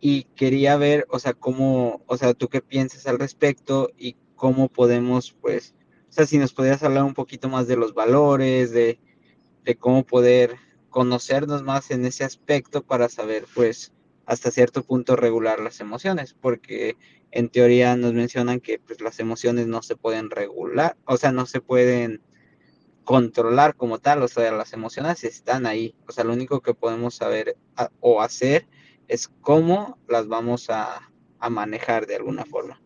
Y 0.00 0.22
quería 0.34 0.78
ver, 0.78 1.06
o 1.10 1.18
sea, 1.18 1.34
cómo, 1.34 2.02
o 2.06 2.16
sea, 2.16 2.32
tú 2.32 2.48
qué 2.48 2.62
piensas 2.62 3.06
al 3.06 3.18
respecto 3.18 3.90
y 3.98 4.16
cómo 4.36 4.70
podemos, 4.70 5.32
pues, 5.32 5.74
o 6.08 6.12
sea, 6.12 6.24
si 6.24 6.38
nos 6.38 6.54
podías 6.54 6.82
hablar 6.82 7.04
un 7.04 7.12
poquito 7.12 7.50
más 7.50 7.66
de 7.66 7.76
los 7.76 7.92
valores, 7.92 8.70
de, 8.70 8.98
de 9.62 9.76
cómo 9.76 10.02
poder 10.02 10.56
conocernos 10.88 11.62
más 11.62 11.90
en 11.90 12.06
ese 12.06 12.24
aspecto 12.24 12.82
para 12.82 13.10
saber, 13.10 13.44
pues, 13.54 13.92
hasta 14.32 14.50
cierto 14.50 14.82
punto 14.82 15.14
regular 15.14 15.60
las 15.60 15.80
emociones, 15.80 16.32
porque 16.32 16.96
en 17.30 17.50
teoría 17.50 17.96
nos 17.96 18.14
mencionan 18.14 18.60
que 18.60 18.78
pues, 18.78 19.02
las 19.02 19.20
emociones 19.20 19.66
no 19.66 19.82
se 19.82 19.94
pueden 19.94 20.30
regular, 20.30 20.96
o 21.04 21.18
sea, 21.18 21.32
no 21.32 21.44
se 21.44 21.60
pueden 21.60 22.22
controlar 23.04 23.76
como 23.76 23.98
tal, 23.98 24.22
o 24.22 24.28
sea, 24.28 24.50
las 24.52 24.72
emociones 24.72 25.22
están 25.24 25.66
ahí, 25.66 25.94
o 26.08 26.12
sea, 26.12 26.24
lo 26.24 26.32
único 26.32 26.60
que 26.62 26.72
podemos 26.72 27.14
saber 27.14 27.56
o 28.00 28.22
hacer 28.22 28.66
es 29.06 29.28
cómo 29.42 29.98
las 30.08 30.28
vamos 30.28 30.70
a, 30.70 31.10
a 31.38 31.50
manejar 31.50 32.06
de 32.06 32.16
alguna 32.16 32.46
forma. 32.46 32.80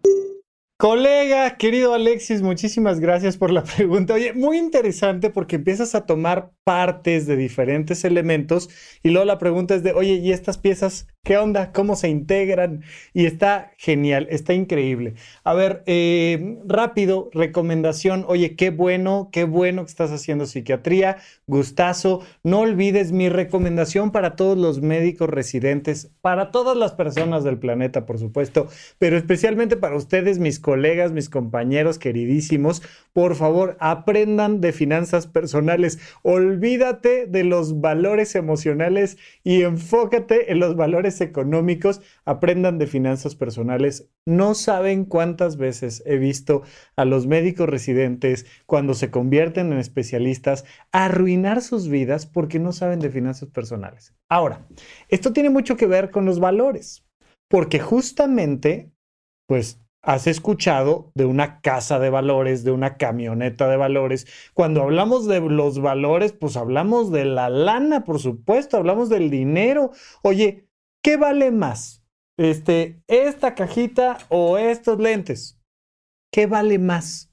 Colega, 0.79 1.57
querido 1.57 1.95
Alexis, 1.95 2.43
muchísimas 2.43 3.00
gracias 3.00 3.38
por 3.38 3.50
la 3.50 3.62
pregunta. 3.76 4.12
Oye, 4.12 4.35
muy 4.35 4.59
interesante 4.59 5.31
porque 5.31 5.57
empiezas 5.57 5.95
a 5.95 6.05
tomar 6.07 6.53
partes 6.65 7.26
de 7.26 7.37
diferentes 7.37 8.05
elementos 8.05 8.69
y 9.03 9.11
luego 9.11 9.25
la 9.25 9.38
pregunta 9.38 9.75
es 9.75 9.83
de, 9.83 9.93
oye, 9.93 10.15
¿y 10.15 10.33
estas 10.33 10.59
piezas 10.59 11.07
qué 11.26 11.37
onda? 11.38 11.73
¿Cómo 11.73 11.97
se 11.97 12.09
integran? 12.09 12.85
Y 13.12 13.26
está 13.26 13.73
genial, 13.78 14.28
está 14.30 14.54
increíble. 14.54 15.14
A 15.42 15.54
ver, 15.54 15.83
eh, 15.87 16.56
rápido, 16.66 17.30
recomendación. 17.35 18.25
Oye, 18.28 18.54
qué 18.54 18.71
bueno, 18.71 19.28
qué 19.33 19.42
bueno 19.42 19.83
que 19.83 19.90
estás 19.90 20.12
haciendo 20.12 20.47
psiquiatría. 20.47 21.16
Gustazo. 21.49 22.21
No 22.45 22.61
olvides 22.61 23.11
mi 23.11 23.28
recomendación 23.28 24.12
para 24.12 24.37
todos 24.37 24.56
los 24.56 24.80
médicos 24.83 25.28
residentes, 25.28 26.12
para 26.21 26.52
todas 26.52 26.76
las 26.76 26.92
personas 26.92 27.42
del 27.42 27.59
planeta, 27.59 28.06
por 28.06 28.21
supuesto, 28.21 28.68
pero 28.99 29.16
especialmente 29.16 29.76
para 29.76 29.97
ustedes, 29.97 30.38
mis 30.38 30.61
colegas, 30.61 31.11
mis 31.11 31.28
compañeros 31.28 31.99
queridísimos, 31.99 32.83
por 33.12 33.35
favor, 33.35 33.76
aprendan 33.80 34.61
de 34.61 34.73
finanzas 34.73 35.26
personales. 35.26 35.99
Olvídate 36.23 37.26
de 37.26 37.42
los 37.42 37.80
valores 37.80 38.37
emocionales 38.37 39.18
y 39.42 39.62
enfócate 39.62 40.52
en 40.52 40.61
los 40.61 40.76
valores 40.76 41.16
económicos. 41.21 42.01
Aprendan 42.25 42.79
de 42.79 42.87
finanzas 42.87 43.35
personales. 43.35 44.11
No 44.27 44.55
saben 44.55 45.05
cuántas 45.05 45.57
veces 45.57 46.03
he 46.07 46.19
visto 46.19 46.63
a 46.97 47.05
los 47.05 47.27
médicos 47.27 47.69
residentes 47.69 48.47
cuando 48.67 48.95
se 48.95 49.11
convierten 49.11 49.73
en 49.73 49.79
especialistas 49.79 50.65
arruinar 50.93 51.63
sus 51.63 51.89
vidas 51.89 52.27
porque 52.27 52.59
no 52.59 52.73
saben 52.73 53.01
de 53.01 53.11
finanzas 53.11 53.49
personales. 53.51 54.15
Ahora, 54.29 54.67
esto 55.09 55.33
tiene 55.33 55.51
mucho 55.51 55.77
que 55.77 55.87
ver 55.87 56.11
con 56.11 56.25
los 56.25 56.41
valores, 56.41 57.07
porque 57.49 57.79
justamente, 57.79 58.93
pues 59.47 59.81
has 60.07 60.29
escuchado 60.29 61.11
de 61.17 61.25
una 61.25 61.61
casa 61.61 61.99
de 61.99 62.11
valores, 62.11 62.63
de 62.63 62.71
una 62.71 62.97
camioneta 62.97 63.69
de 63.69 63.77
valores. 63.77 64.27
Cuando 64.55 64.83
hablamos 64.83 65.27
de 65.27 65.41
los 65.41 65.81
valores, 65.81 66.33
pues 66.33 66.57
hablamos 66.57 67.11
de 67.11 67.25
la 67.25 67.51
lana, 67.51 68.05
por 68.05 68.21
supuesto, 68.21 68.77
hablamos 68.77 69.09
del 69.09 69.31
dinero. 69.31 69.91
Oye, 70.23 70.66
¿qué 71.07 71.17
vale 71.17 71.53
más? 71.53 72.05
Este, 72.37 73.01
esta 73.07 73.55
cajita 73.55 74.19
o 74.29 74.59
estos 74.59 74.99
lentes. 74.99 75.57
¿Qué 76.33 76.49
vale 76.49 76.81
más? 76.81 77.33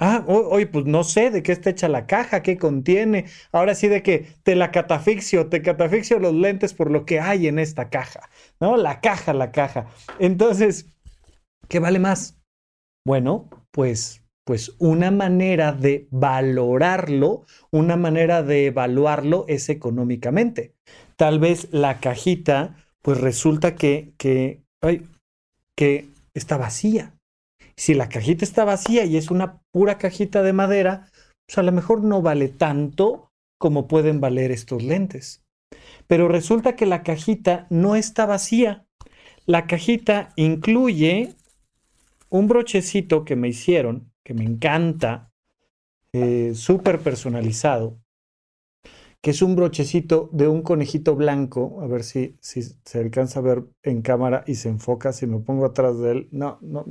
Ah, 0.00 0.24
oye, 0.26 0.66
pues 0.66 0.86
no 0.86 1.04
sé 1.04 1.30
de 1.30 1.42
qué 1.42 1.52
está 1.52 1.68
hecha 1.68 1.86
la 1.86 2.06
caja, 2.06 2.42
qué 2.42 2.56
contiene. 2.56 3.26
Ahora 3.52 3.74
sí 3.74 3.88
de 3.88 4.02
que 4.02 4.26
te 4.42 4.56
la 4.56 4.70
catafixio, 4.70 5.50
te 5.50 5.60
catafixio 5.60 6.18
los 6.18 6.32
lentes 6.32 6.72
por 6.72 6.90
lo 6.90 7.04
que 7.04 7.20
hay 7.20 7.46
en 7.46 7.58
esta 7.58 7.90
caja, 7.90 8.30
¿no? 8.58 8.78
La 8.78 9.02
caja, 9.02 9.34
la 9.34 9.52
caja. 9.52 9.86
Entonces, 10.18 10.86
¿Qué 11.68 11.78
vale 11.78 11.98
más? 11.98 12.40
Bueno, 13.06 13.48
pues, 13.70 14.22
pues 14.44 14.74
una 14.78 15.10
manera 15.10 15.72
de 15.72 16.08
valorarlo, 16.10 17.44
una 17.70 17.96
manera 17.96 18.42
de 18.42 18.66
evaluarlo 18.66 19.44
es 19.48 19.68
económicamente. 19.68 20.74
Tal 21.16 21.38
vez 21.38 21.68
la 21.72 22.00
cajita, 22.00 22.76
pues 23.04 23.20
resulta 23.20 23.74
que, 23.74 24.14
que, 24.16 24.62
que 25.76 26.08
está 26.32 26.56
vacía. 26.56 27.12
Si 27.76 27.92
la 27.92 28.08
cajita 28.08 28.46
está 28.46 28.64
vacía 28.64 29.04
y 29.04 29.18
es 29.18 29.30
una 29.30 29.60
pura 29.72 29.98
cajita 29.98 30.42
de 30.42 30.54
madera, 30.54 31.10
pues 31.46 31.58
a 31.58 31.62
lo 31.62 31.70
mejor 31.70 32.02
no 32.02 32.22
vale 32.22 32.48
tanto 32.48 33.30
como 33.58 33.88
pueden 33.88 34.22
valer 34.22 34.50
estos 34.52 34.82
lentes. 34.82 35.42
Pero 36.06 36.28
resulta 36.28 36.76
que 36.76 36.86
la 36.86 37.02
cajita 37.02 37.66
no 37.68 37.94
está 37.94 38.24
vacía. 38.24 38.86
La 39.44 39.66
cajita 39.66 40.32
incluye 40.36 41.34
un 42.30 42.48
brochecito 42.48 43.26
que 43.26 43.36
me 43.36 43.48
hicieron, 43.48 44.10
que 44.24 44.32
me 44.32 44.44
encanta, 44.44 45.30
eh, 46.14 46.52
súper 46.54 47.00
personalizado, 47.00 47.98
que 49.24 49.30
es 49.30 49.40
un 49.40 49.56
brochecito 49.56 50.28
de 50.32 50.48
un 50.48 50.60
conejito 50.60 51.16
blanco. 51.16 51.80
A 51.80 51.86
ver 51.86 52.04
si, 52.04 52.36
si 52.40 52.60
se 52.62 52.98
alcanza 52.98 53.38
a 53.40 53.42
ver 53.42 53.64
en 53.82 54.02
cámara 54.02 54.44
y 54.46 54.56
se 54.56 54.68
enfoca. 54.68 55.14
Si 55.14 55.26
me 55.26 55.38
pongo 55.38 55.64
atrás 55.64 55.98
de 55.98 56.10
él, 56.12 56.28
no, 56.30 56.58
no, 56.60 56.84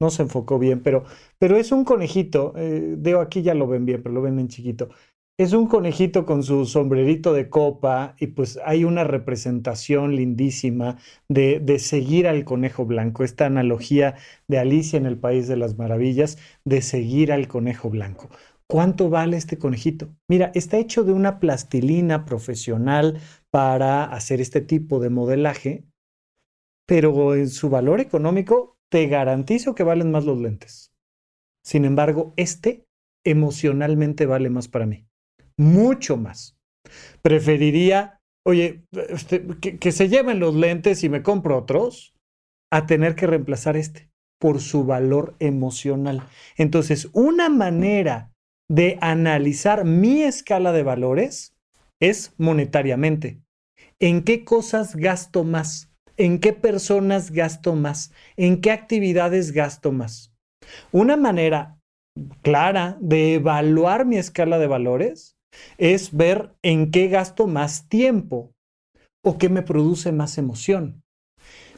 no 0.00 0.10
se 0.10 0.22
enfocó 0.22 0.58
bien, 0.58 0.82
pero, 0.82 1.04
pero 1.38 1.56
es 1.56 1.70
un 1.70 1.84
conejito. 1.84 2.54
Eh, 2.56 2.98
aquí 3.20 3.42
ya 3.42 3.54
lo 3.54 3.68
ven 3.68 3.86
bien, 3.86 4.02
pero 4.02 4.16
lo 4.16 4.20
ven 4.22 4.40
en 4.40 4.48
chiquito. 4.48 4.88
Es 5.38 5.52
un 5.52 5.68
conejito 5.68 6.26
con 6.26 6.42
su 6.42 6.66
sombrerito 6.66 7.32
de 7.32 7.48
copa 7.48 8.16
y 8.18 8.28
pues 8.28 8.58
hay 8.64 8.82
una 8.82 9.04
representación 9.04 10.16
lindísima 10.16 10.98
de, 11.28 11.60
de, 11.60 11.78
seguir 11.78 12.26
al 12.26 12.44
conejo 12.44 12.84
blanco, 12.84 13.22
esta 13.22 13.46
analogía 13.46 14.16
de 14.48 14.58
Alicia 14.58 14.96
en 14.96 15.06
el 15.06 15.18
País 15.18 15.46
de 15.46 15.56
las 15.56 15.78
Maravillas, 15.78 16.36
de 16.64 16.82
seguir 16.82 17.30
al 17.30 17.46
conejo 17.46 17.90
blanco. 17.90 18.28
¿Cuánto 18.68 19.10
vale 19.10 19.36
este 19.36 19.58
conejito? 19.58 20.14
Mira, 20.28 20.50
está 20.54 20.78
hecho 20.78 21.04
de 21.04 21.12
una 21.12 21.38
plastilina 21.38 22.24
profesional 22.24 23.20
para 23.50 24.04
hacer 24.04 24.40
este 24.40 24.60
tipo 24.60 24.98
de 24.98 25.10
modelaje, 25.10 25.84
pero 26.86 27.34
en 27.34 27.48
su 27.48 27.70
valor 27.70 28.00
económico 28.00 28.76
te 28.90 29.06
garantizo 29.06 29.74
que 29.74 29.84
valen 29.84 30.10
más 30.10 30.24
los 30.24 30.38
lentes. 30.38 30.92
Sin 31.64 31.84
embargo, 31.84 32.32
este 32.36 32.86
emocionalmente 33.24 34.26
vale 34.26 34.50
más 34.50 34.68
para 34.68 34.86
mí 34.86 35.06
mucho 35.56 36.16
más. 36.16 36.56
Preferiría, 37.22 38.20
oye, 38.44 38.84
este, 38.92 39.46
que, 39.60 39.78
que 39.78 39.92
se 39.92 40.08
lleven 40.08 40.40
los 40.40 40.54
lentes 40.54 41.02
y 41.04 41.08
me 41.08 41.22
compro 41.22 41.58
otros, 41.58 42.14
a 42.70 42.86
tener 42.86 43.14
que 43.14 43.26
reemplazar 43.26 43.76
este 43.76 44.10
por 44.38 44.60
su 44.60 44.84
valor 44.84 45.34
emocional. 45.38 46.28
Entonces, 46.56 47.08
una 47.12 47.48
manera 47.48 48.32
de 48.68 48.98
analizar 49.00 49.84
mi 49.84 50.22
escala 50.22 50.72
de 50.72 50.82
valores 50.82 51.54
es 52.00 52.34
monetariamente. 52.36 53.40
¿En 53.98 54.22
qué 54.22 54.44
cosas 54.44 54.96
gasto 54.96 55.44
más? 55.44 55.90
¿En 56.16 56.38
qué 56.40 56.52
personas 56.52 57.30
gasto 57.30 57.74
más? 57.74 58.12
¿En 58.36 58.60
qué 58.60 58.70
actividades 58.70 59.52
gasto 59.52 59.92
más? 59.92 60.32
Una 60.92 61.16
manera 61.16 61.78
clara 62.42 62.96
de 63.00 63.34
evaluar 63.34 64.06
mi 64.06 64.16
escala 64.16 64.58
de 64.58 64.66
valores 64.66 65.36
es 65.78 66.14
ver 66.14 66.54
en 66.62 66.90
qué 66.90 67.08
gasto 67.08 67.46
más 67.46 67.88
tiempo 67.88 68.52
o 69.22 69.38
qué 69.38 69.48
me 69.48 69.62
produce 69.62 70.12
más 70.12 70.38
emoción. 70.38 71.02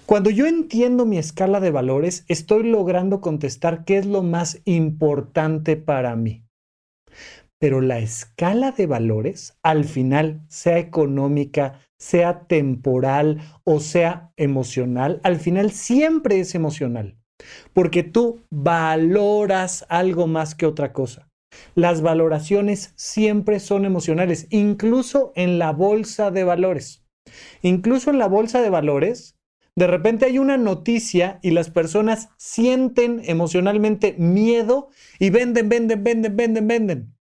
Cuando 0.07 0.31
yo 0.31 0.47
entiendo 0.47 1.05
mi 1.05 1.19
escala 1.19 1.61
de 1.61 1.71
valores, 1.71 2.25
estoy 2.29 2.63
logrando 2.65 3.21
contestar 3.21 3.85
qué 3.85 3.99
es 3.99 4.07
lo 4.07 4.23
más 4.23 4.63
importante 4.65 5.77
para 5.77 6.17
mí. 6.17 6.48
Pero 7.59 7.81
la 7.81 7.99
escala 7.99 8.73
de 8.73 8.87
valores, 8.87 9.59
al 9.63 9.85
final, 9.85 10.43
sea 10.49 10.79
económica, 10.79 11.81
sea 11.99 12.47
temporal 12.47 13.39
o 13.65 13.81
sea 13.81 14.33
emocional, 14.37 15.21
al 15.25 15.37
final 15.37 15.73
siempre 15.73 16.39
es 16.41 16.55
emocional, 16.55 17.19
porque 17.73 18.05
tú 18.05 18.45
valoras 18.51 19.85
algo 19.89 20.27
más 20.27 20.55
que 20.55 20.67
otra 20.67 20.93
cosa. 20.93 21.29
Las 21.75 22.03
valoraciones 22.03 22.93
siempre 22.97 23.59
son 23.59 23.85
emocionales, 23.85 24.47
incluso 24.51 25.33
en 25.35 25.59
la 25.59 25.73
bolsa 25.73 26.31
de 26.31 26.45
valores. 26.45 27.05
Incluso 27.63 28.11
en 28.11 28.19
la 28.19 28.29
bolsa 28.29 28.63
de 28.63 28.71
valores, 28.71 29.37
de 29.75 29.87
repente 29.87 30.27
hay 30.27 30.39
una 30.39 30.57
noticia 30.57 31.39
y 31.43 31.51
las 31.53 31.71
personas 31.71 32.31
sienten 32.37 33.23
emocionalmente 33.25 34.15
miedo 34.19 34.89
y 35.19 35.31
venden, 35.31 35.69
venden, 35.69 36.03
venden, 36.03 36.37
venden, 36.37 36.69
venden. 36.69 37.18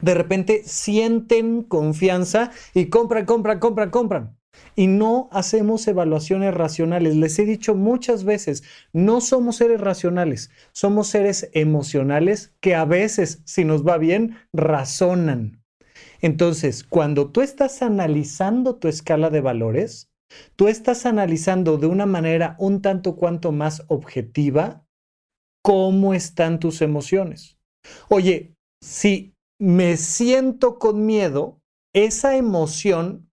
De 0.00 0.14
repente 0.14 0.62
sienten 0.64 1.62
confianza 1.62 2.50
y 2.74 2.86
compran, 2.86 3.24
compran, 3.26 3.58
compran, 3.58 3.90
compran 3.90 4.38
y 4.76 4.86
no 4.86 5.28
hacemos 5.32 5.86
evaluaciones 5.88 6.54
racionales. 6.54 7.16
Les 7.16 7.38
he 7.38 7.44
dicho 7.44 7.74
muchas 7.74 8.24
veces, 8.24 8.62
no 8.92 9.20
somos 9.20 9.56
seres 9.56 9.80
racionales, 9.80 10.50
somos 10.72 11.08
seres 11.08 11.50
emocionales 11.52 12.54
que 12.60 12.74
a 12.74 12.84
veces, 12.84 13.42
si 13.44 13.64
nos 13.64 13.86
va 13.86 13.98
bien, 13.98 14.36
razonan. 14.52 15.62
Entonces, 16.20 16.84
cuando 16.84 17.30
tú 17.30 17.40
estás 17.40 17.82
analizando 17.82 18.76
tu 18.76 18.88
escala 18.88 19.30
de 19.30 19.40
valores, 19.40 20.10
tú 20.56 20.68
estás 20.68 21.06
analizando 21.06 21.78
de 21.78 21.86
una 21.86 22.06
manera 22.06 22.56
un 22.58 22.82
tanto 22.82 23.16
cuanto 23.16 23.52
más 23.52 23.84
objetiva 23.88 24.84
cómo 25.62 26.14
están 26.14 26.58
tus 26.58 26.82
emociones. 26.82 27.58
Oye, 28.08 28.54
si 28.82 29.34
me 29.58 29.96
siento 29.96 30.78
con 30.78 31.04
miedo, 31.06 31.60
esa 31.92 32.36
emoción 32.36 33.28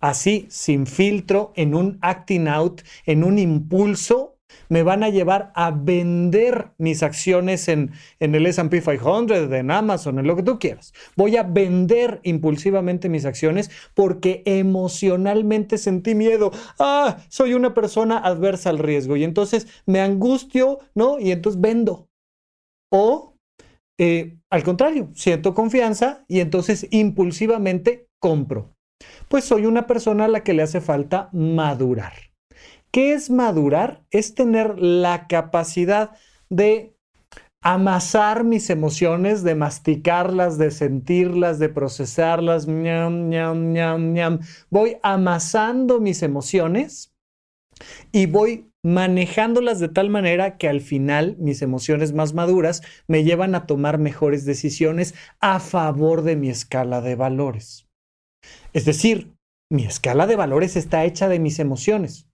así, 0.00 0.46
sin 0.48 0.86
filtro, 0.86 1.52
en 1.56 1.74
un 1.74 1.98
acting 2.00 2.48
out, 2.48 2.82
en 3.06 3.22
un 3.22 3.38
impulso, 3.38 4.38
me 4.68 4.82
van 4.82 5.04
a 5.04 5.10
llevar 5.10 5.52
a 5.54 5.70
vender 5.70 6.72
mis 6.78 7.02
acciones 7.02 7.68
en, 7.68 7.92
en 8.18 8.34
el 8.34 8.46
SP 8.50 8.82
500, 8.82 9.52
en 9.52 9.70
Amazon, 9.70 10.18
en 10.18 10.26
lo 10.26 10.34
que 10.34 10.42
tú 10.42 10.58
quieras. 10.58 10.92
Voy 11.16 11.36
a 11.36 11.44
vender 11.44 12.20
impulsivamente 12.24 13.08
mis 13.08 13.24
acciones 13.24 13.70
porque 13.94 14.42
emocionalmente 14.46 15.78
sentí 15.78 16.14
miedo. 16.14 16.50
Ah, 16.78 17.18
soy 17.28 17.54
una 17.54 17.74
persona 17.74 18.18
adversa 18.18 18.70
al 18.70 18.78
riesgo 18.78 19.16
y 19.16 19.24
entonces 19.24 19.68
me 19.86 20.00
angustio, 20.00 20.78
¿no? 20.94 21.20
Y 21.20 21.30
entonces 21.30 21.60
vendo. 21.60 22.08
O 22.90 23.36
eh, 24.00 24.38
al 24.50 24.62
contrario, 24.62 25.10
siento 25.14 25.54
confianza 25.54 26.24
y 26.26 26.40
entonces 26.40 26.86
impulsivamente 26.90 28.08
compro 28.18 28.74
pues 29.28 29.44
soy 29.44 29.66
una 29.66 29.86
persona 29.86 30.24
a 30.26 30.28
la 30.28 30.42
que 30.42 30.54
le 30.54 30.62
hace 30.62 30.80
falta 30.80 31.28
madurar. 31.32 32.12
¿Qué 32.90 33.12
es 33.12 33.30
madurar? 33.30 34.04
Es 34.10 34.34
tener 34.34 34.78
la 34.78 35.26
capacidad 35.28 36.10
de 36.48 36.96
amasar 37.62 38.42
mis 38.42 38.70
emociones, 38.70 39.42
de 39.44 39.54
masticarlas, 39.54 40.58
de 40.58 40.70
sentirlas, 40.70 41.58
de 41.58 41.68
procesarlas. 41.68 42.66
Voy 44.70 44.96
amasando 45.02 46.00
mis 46.00 46.22
emociones 46.22 47.14
y 48.12 48.26
voy 48.26 48.69
manejándolas 48.84 49.78
de 49.80 49.88
tal 49.88 50.08
manera 50.08 50.56
que 50.56 50.68
al 50.68 50.80
final 50.80 51.36
mis 51.38 51.62
emociones 51.62 52.12
más 52.12 52.32
maduras 52.32 52.82
me 53.08 53.24
llevan 53.24 53.54
a 53.54 53.66
tomar 53.66 53.98
mejores 53.98 54.44
decisiones 54.44 55.14
a 55.40 55.60
favor 55.60 56.22
de 56.22 56.36
mi 56.36 56.48
escala 56.48 57.00
de 57.00 57.14
valores. 57.14 57.86
Es 58.72 58.84
decir, 58.84 59.34
mi 59.70 59.84
escala 59.84 60.26
de 60.26 60.36
valores 60.36 60.76
está 60.76 61.04
hecha 61.04 61.28
de 61.28 61.38
mis 61.38 61.58
emociones. 61.58 62.29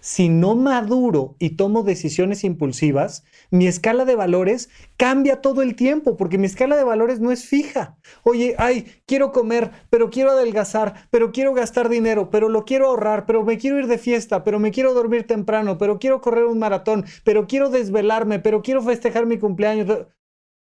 Si 0.00 0.28
no 0.28 0.54
maduro 0.54 1.36
y 1.38 1.50
tomo 1.50 1.82
decisiones 1.82 2.44
impulsivas, 2.44 3.24
mi 3.50 3.66
escala 3.66 4.04
de 4.04 4.16
valores 4.16 4.70
cambia 4.96 5.40
todo 5.40 5.62
el 5.62 5.76
tiempo, 5.76 6.16
porque 6.16 6.38
mi 6.38 6.46
escala 6.46 6.76
de 6.76 6.84
valores 6.84 7.20
no 7.20 7.32
es 7.32 7.44
fija. 7.44 7.98
Oye, 8.22 8.54
ay, 8.58 8.86
quiero 9.06 9.32
comer, 9.32 9.70
pero 9.90 10.10
quiero 10.10 10.30
adelgazar, 10.30 11.08
pero 11.10 11.32
quiero 11.32 11.54
gastar 11.54 11.88
dinero, 11.88 12.30
pero 12.30 12.48
lo 12.48 12.64
quiero 12.64 12.86
ahorrar, 12.86 13.26
pero 13.26 13.44
me 13.44 13.58
quiero 13.58 13.78
ir 13.78 13.86
de 13.86 13.98
fiesta, 13.98 14.44
pero 14.44 14.58
me 14.58 14.70
quiero 14.70 14.94
dormir 14.94 15.26
temprano, 15.26 15.78
pero 15.78 15.98
quiero 15.98 16.20
correr 16.20 16.44
un 16.44 16.58
maratón, 16.58 17.04
pero 17.24 17.46
quiero 17.46 17.70
desvelarme, 17.70 18.38
pero 18.38 18.62
quiero 18.62 18.82
festejar 18.82 19.26
mi 19.26 19.38
cumpleaños. 19.38 20.06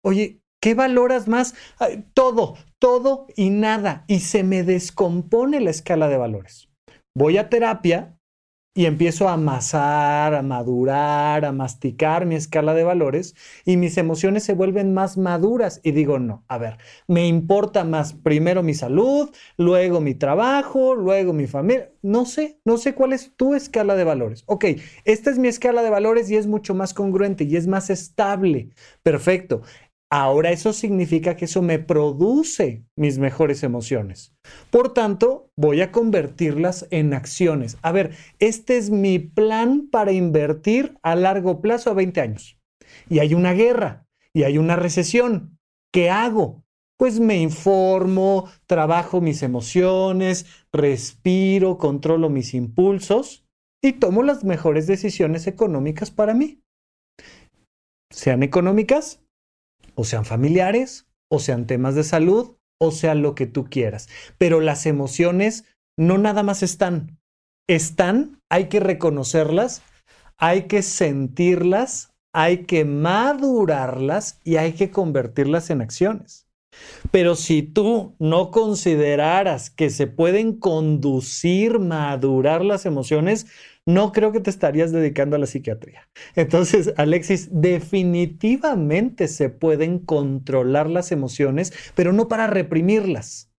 Oye, 0.03 0.43
¿Qué 0.63 0.75
valoras 0.75 1.27
más? 1.27 1.55
Todo, 2.13 2.55
todo 2.79 3.27
y 3.35 3.49
nada. 3.49 4.05
Y 4.07 4.21
se 4.21 4.43
me 4.43 4.63
descompone 4.63 5.59
la 5.59 5.71
escala 5.71 6.07
de 6.07 6.15
valores. 6.15 6.69
Voy 7.13 7.37
a 7.37 7.49
terapia 7.49 8.17
y 8.75 8.85
empiezo 8.85 9.29
a 9.29 9.33
amasar, 9.33 10.33
a 10.33 10.41
madurar, 10.41 11.45
a 11.45 11.51
masticar 11.51 12.25
mi 12.25 12.35
escala 12.35 12.73
de 12.73 12.83
valores 12.83 13.35
y 13.65 13.77
mis 13.77 13.97
emociones 13.97 14.43
se 14.43 14.53
vuelven 14.53 14.93
más 14.93 15.17
maduras 15.17 15.79
y 15.83 15.91
digo, 15.91 16.17
no, 16.17 16.43
a 16.47 16.57
ver, 16.57 16.77
me 17.07 17.27
importa 17.27 17.83
más 17.83 18.13
primero 18.13 18.63
mi 18.63 18.73
salud, 18.73 19.29
luego 19.57 20.01
mi 20.01 20.15
trabajo, 20.15 20.95
luego 20.95 21.33
mi 21.33 21.45
familia, 21.45 21.91
no 22.01 22.25
sé, 22.25 22.59
no 22.65 22.77
sé 22.77 22.95
cuál 22.95 23.13
es 23.13 23.35
tu 23.35 23.53
escala 23.53 23.95
de 23.95 24.03
valores. 24.05 24.43
Ok, 24.47 24.65
esta 25.05 25.29
es 25.29 25.37
mi 25.37 25.47
escala 25.47 25.83
de 25.83 25.89
valores 25.91 26.29
y 26.31 26.35
es 26.37 26.47
mucho 26.47 26.73
más 26.73 26.93
congruente 26.93 27.43
y 27.43 27.55
es 27.55 27.67
más 27.67 27.89
estable. 27.89 28.69
Perfecto. 29.03 29.61
Ahora 30.15 30.51
eso 30.51 30.73
significa 30.73 31.35
que 31.35 31.45
eso 31.45 31.63
me 31.63 31.79
produce 31.79 32.85
mis 32.95 33.17
mejores 33.17 33.63
emociones. 33.63 34.31
Por 34.69 34.93
tanto, 34.93 35.49
voy 35.57 35.81
a 35.81 35.91
convertirlas 35.91 36.85
en 36.91 37.15
acciones. 37.15 37.79
A 37.81 37.91
ver, 37.91 38.11
este 38.37 38.77
es 38.77 38.91
mi 38.91 39.17
plan 39.17 39.89
para 39.91 40.11
invertir 40.11 40.99
a 41.01 41.15
largo 41.15 41.61
plazo 41.61 41.89
a 41.89 41.95
20 41.95 42.21
años. 42.21 42.59
Y 43.09 43.17
hay 43.17 43.33
una 43.33 43.53
guerra 43.53 44.05
y 44.35 44.43
hay 44.43 44.59
una 44.59 44.75
recesión. 44.75 45.57
¿Qué 45.91 46.11
hago? 46.11 46.63
Pues 46.99 47.19
me 47.19 47.41
informo, 47.41 48.47
trabajo 48.67 49.19
mis 49.19 49.41
emociones, 49.41 50.45
respiro, 50.71 51.79
controlo 51.79 52.29
mis 52.29 52.53
impulsos 52.53 53.47
y 53.83 53.93
tomo 53.93 54.21
las 54.21 54.43
mejores 54.43 54.85
decisiones 54.85 55.47
económicas 55.47 56.11
para 56.11 56.35
mí. 56.35 56.61
Sean 58.11 58.43
económicas 58.43 59.22
o 59.95 60.03
sean 60.03 60.25
familiares, 60.25 61.07
o 61.29 61.39
sean 61.39 61.67
temas 61.67 61.95
de 61.95 62.03
salud, 62.03 62.57
o 62.79 62.91
sea 62.91 63.15
lo 63.15 63.35
que 63.35 63.45
tú 63.47 63.65
quieras. 63.65 64.09
Pero 64.37 64.59
las 64.59 64.85
emociones 64.85 65.65
no 65.97 66.17
nada 66.17 66.43
más 66.43 66.63
están. 66.63 67.19
Están, 67.67 68.41
hay 68.49 68.67
que 68.67 68.79
reconocerlas, 68.79 69.81
hay 70.37 70.63
que 70.63 70.81
sentirlas, 70.81 72.13
hay 72.33 72.65
que 72.65 72.83
madurarlas 72.83 74.39
y 74.43 74.57
hay 74.57 74.73
que 74.73 74.91
convertirlas 74.91 75.69
en 75.69 75.81
acciones. 75.81 76.47
Pero 77.11 77.35
si 77.35 77.61
tú 77.61 78.15
no 78.19 78.49
consideraras 78.51 79.69
que 79.69 79.89
se 79.89 80.07
pueden 80.07 80.57
conducir, 80.57 81.79
madurar 81.79 82.65
las 82.65 82.85
emociones, 82.85 83.45
no 83.87 84.11
creo 84.11 84.31
que 84.31 84.39
te 84.39 84.49
estarías 84.49 84.91
dedicando 84.91 85.35
a 85.35 85.39
la 85.39 85.45
psiquiatría. 85.45 86.07
Entonces, 86.35 86.93
Alexis, 86.97 87.49
definitivamente 87.51 89.27
se 89.27 89.49
pueden 89.49 89.99
controlar 89.99 90.89
las 90.89 91.11
emociones, 91.11 91.73
pero 91.95 92.13
no 92.13 92.27
para 92.27 92.47
reprimirlas, 92.47 93.51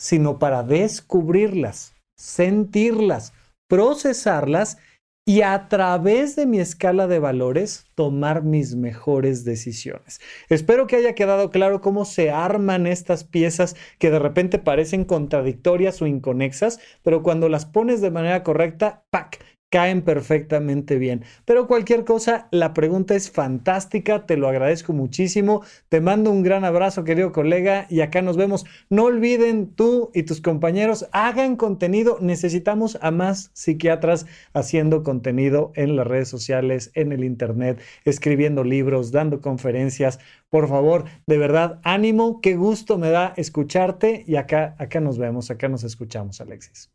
sino 0.00 0.38
para 0.38 0.62
descubrirlas, 0.62 1.94
sentirlas, 2.18 3.32
procesarlas 3.68 4.78
y 5.24 5.42
a 5.42 5.68
través 5.68 6.34
de 6.34 6.46
mi 6.46 6.58
escala 6.58 7.06
de 7.06 7.20
valores 7.20 7.86
tomar 7.94 8.42
mis 8.42 8.74
mejores 8.74 9.44
decisiones. 9.44 10.20
Espero 10.48 10.88
que 10.88 10.96
haya 10.96 11.14
quedado 11.14 11.50
claro 11.50 11.80
cómo 11.80 12.04
se 12.04 12.30
arman 12.30 12.88
estas 12.88 13.22
piezas 13.22 13.76
que 13.98 14.10
de 14.10 14.18
repente 14.18 14.58
parecen 14.58 15.04
contradictorias 15.04 16.02
o 16.02 16.08
inconexas, 16.08 16.80
pero 17.02 17.22
cuando 17.22 17.48
las 17.48 17.66
pones 17.66 18.00
de 18.00 18.10
manera 18.10 18.42
correcta, 18.42 19.04
¡pac! 19.10 19.38
Caen 19.72 20.02
perfectamente 20.02 20.98
bien. 20.98 21.24
Pero 21.46 21.66
cualquier 21.66 22.04
cosa, 22.04 22.46
la 22.50 22.74
pregunta 22.74 23.14
es 23.14 23.30
fantástica, 23.30 24.26
te 24.26 24.36
lo 24.36 24.46
agradezco 24.46 24.92
muchísimo, 24.92 25.62
te 25.88 26.02
mando 26.02 26.30
un 26.30 26.42
gran 26.42 26.66
abrazo 26.66 27.04
querido 27.04 27.32
colega 27.32 27.86
y 27.88 28.02
acá 28.02 28.20
nos 28.20 28.36
vemos. 28.36 28.66
No 28.90 29.04
olviden 29.04 29.74
tú 29.74 30.10
y 30.12 30.24
tus 30.24 30.42
compañeros, 30.42 31.08
hagan 31.12 31.56
contenido, 31.56 32.18
necesitamos 32.20 32.98
a 33.00 33.10
más 33.10 33.50
psiquiatras 33.54 34.26
haciendo 34.52 35.02
contenido 35.02 35.72
en 35.74 35.96
las 35.96 36.06
redes 36.06 36.28
sociales, 36.28 36.90
en 36.94 37.10
el 37.10 37.24
internet, 37.24 37.80
escribiendo 38.04 38.64
libros, 38.64 39.10
dando 39.10 39.40
conferencias. 39.40 40.18
Por 40.50 40.68
favor, 40.68 41.06
de 41.26 41.38
verdad, 41.38 41.80
ánimo, 41.82 42.42
qué 42.42 42.56
gusto 42.56 42.98
me 42.98 43.08
da 43.08 43.32
escucharte 43.38 44.22
y 44.26 44.36
acá, 44.36 44.76
acá 44.78 45.00
nos 45.00 45.16
vemos, 45.16 45.50
acá 45.50 45.70
nos 45.70 45.82
escuchamos, 45.82 46.42
Alexis. 46.42 46.90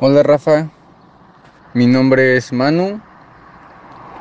Hola 0.00 0.24
Rafa, 0.24 0.68
mi 1.74 1.86
nombre 1.86 2.36
es 2.36 2.52
Manu. 2.52 3.00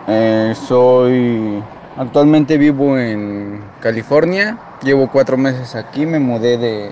Eh, 0.08 0.54
soy. 0.68 1.64
Actualmente 1.98 2.58
vivo 2.58 2.98
en 2.98 3.62
California. 3.82 4.58
Llevo 4.84 5.10
cuatro 5.12 5.38
meses 5.38 5.76
aquí. 5.76 6.06
Me 6.06 6.20
mudé 6.20 6.58
de, 6.58 6.92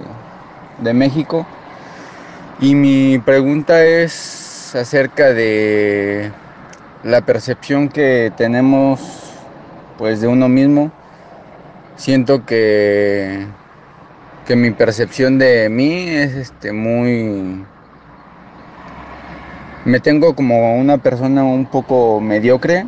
de 0.80 0.94
México. 0.94 1.46
Y 2.60 2.76
mi 2.76 3.20
pregunta 3.20 3.84
es 3.84 4.74
acerca 4.76 5.34
de 5.34 6.32
la 7.04 7.22
percepción 7.22 7.90
que 7.90 8.32
tenemos 8.38 9.02
pues 9.98 10.22
de 10.22 10.28
uno 10.28 10.48
mismo. 10.48 10.92
Siento 11.98 12.46
que, 12.46 13.46
que 14.46 14.56
mi 14.56 14.72
percepción 14.72 15.38
de 15.38 15.70
mí 15.70 16.08
es 16.10 16.34
este, 16.34 16.72
muy 16.72 17.66
me 19.86 20.00
tengo 20.00 20.36
como 20.36 20.78
una 20.78 20.98
persona 20.98 21.44
un 21.44 21.68
poco 21.68 22.20
mediocre. 22.20 22.86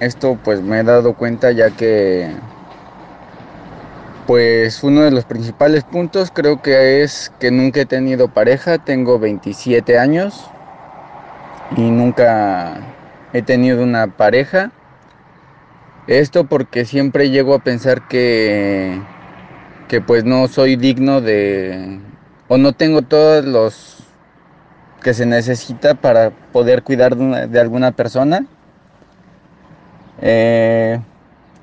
Esto 0.00 0.38
pues 0.44 0.60
me 0.60 0.80
he 0.80 0.82
dado 0.84 1.14
cuenta 1.14 1.50
ya 1.52 1.70
que 1.70 2.30
pues 4.26 4.82
uno 4.82 5.02
de 5.02 5.10
los 5.12 5.24
principales 5.24 5.84
puntos 5.84 6.30
creo 6.30 6.60
que 6.60 7.02
es 7.02 7.32
que 7.40 7.50
nunca 7.50 7.80
he 7.80 7.86
tenido 7.86 8.28
pareja, 8.28 8.78
tengo 8.78 9.18
27 9.18 9.98
años 9.98 10.50
y 11.76 11.82
nunca 11.90 12.80
he 13.32 13.40
tenido 13.42 13.82
una 13.82 14.06
pareja. 14.08 14.72
Esto 16.06 16.44
porque 16.44 16.84
siempre 16.84 17.30
llego 17.30 17.54
a 17.54 17.60
pensar 17.60 18.06
que 18.08 19.00
que 19.88 20.00
pues 20.00 20.24
no 20.24 20.48
soy 20.48 20.76
digno 20.76 21.20
de 21.20 22.00
o 22.48 22.58
no 22.58 22.72
tengo 22.72 23.02
todos 23.02 23.44
los 23.44 23.95
que 25.06 25.14
se 25.14 25.24
necesita 25.24 25.94
para 25.94 26.30
poder 26.52 26.82
cuidar 26.82 27.14
de, 27.14 27.60
alguna 27.60 27.92
persona. 27.92 28.44
Eh, 30.20 30.98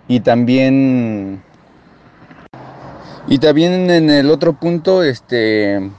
y 0.07 0.21
también 0.21 1.43
y 3.27 3.39
también 3.39 3.89
en 3.89 4.09
el 4.09 4.31
otro 4.31 4.53
punto 4.53 5.03
este 5.03 5.91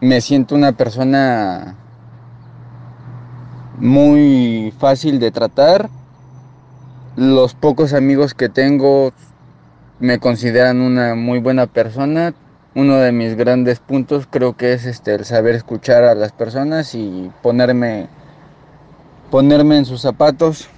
me 0.00 0.20
siento 0.20 0.56
una 0.56 0.72
persona 0.72 1.76
muy 3.78 4.74
fácil 4.76 5.20
de 5.20 5.30
tratar 5.30 5.88
los 7.14 7.54
pocos 7.54 7.92
amigos 7.92 8.34
que 8.34 8.48
tengo 8.48 9.12
me 10.00 10.18
consideran 10.18 10.80
una 10.80 11.14
muy 11.14 11.38
buena 11.38 11.68
persona 11.68 12.34
uno 12.74 12.96
de 12.96 13.12
mis 13.12 13.36
grandes 13.36 13.78
puntos 13.78 14.26
creo 14.28 14.56
que 14.56 14.72
es 14.72 14.84
este 14.84 15.14
el 15.14 15.24
saber 15.24 15.54
escuchar 15.54 16.04
a 16.04 16.14
las 16.14 16.32
personas 16.32 16.94
y 16.94 17.30
ponerme 17.42 18.08
ponerme 19.30 19.78
en 19.78 19.84
sus 19.84 20.00
zapatos. 20.00 20.68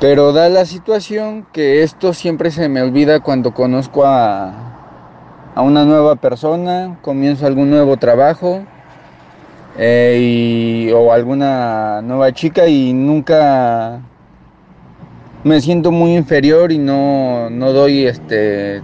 Pero 0.00 0.32
da 0.32 0.48
la 0.48 0.64
situación 0.64 1.46
que 1.52 1.82
esto 1.82 2.12
siempre 2.14 2.50
se 2.50 2.68
me 2.68 2.82
olvida 2.82 3.20
cuando 3.20 3.54
conozco 3.54 4.04
a, 4.04 4.72
a 5.54 5.62
una 5.62 5.84
nueva 5.84 6.16
persona 6.16 6.98
comienzo 7.02 7.46
algún 7.46 7.70
nuevo 7.70 7.96
trabajo 7.96 8.64
eh, 9.78 10.92
o 10.94 11.12
alguna 11.12 12.02
nueva 12.02 12.32
chica 12.32 12.66
y 12.66 12.92
nunca 12.92 14.00
me 15.44 15.60
siento 15.60 15.92
muy 15.92 16.16
inferior 16.16 16.72
y 16.72 16.78
no, 16.78 17.48
no 17.50 17.72
doy 17.72 18.06
este 18.06 18.82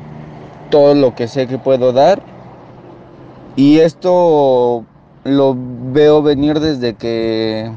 todo 0.70 0.94
lo 0.94 1.14
que 1.14 1.28
sé 1.28 1.46
que 1.46 1.58
puedo 1.58 1.92
dar. 1.92 2.22
Y 3.56 3.80
esto 3.80 4.84
lo 5.24 5.56
veo 5.92 6.22
venir 6.22 6.60
desde 6.60 6.94
que 6.94 7.70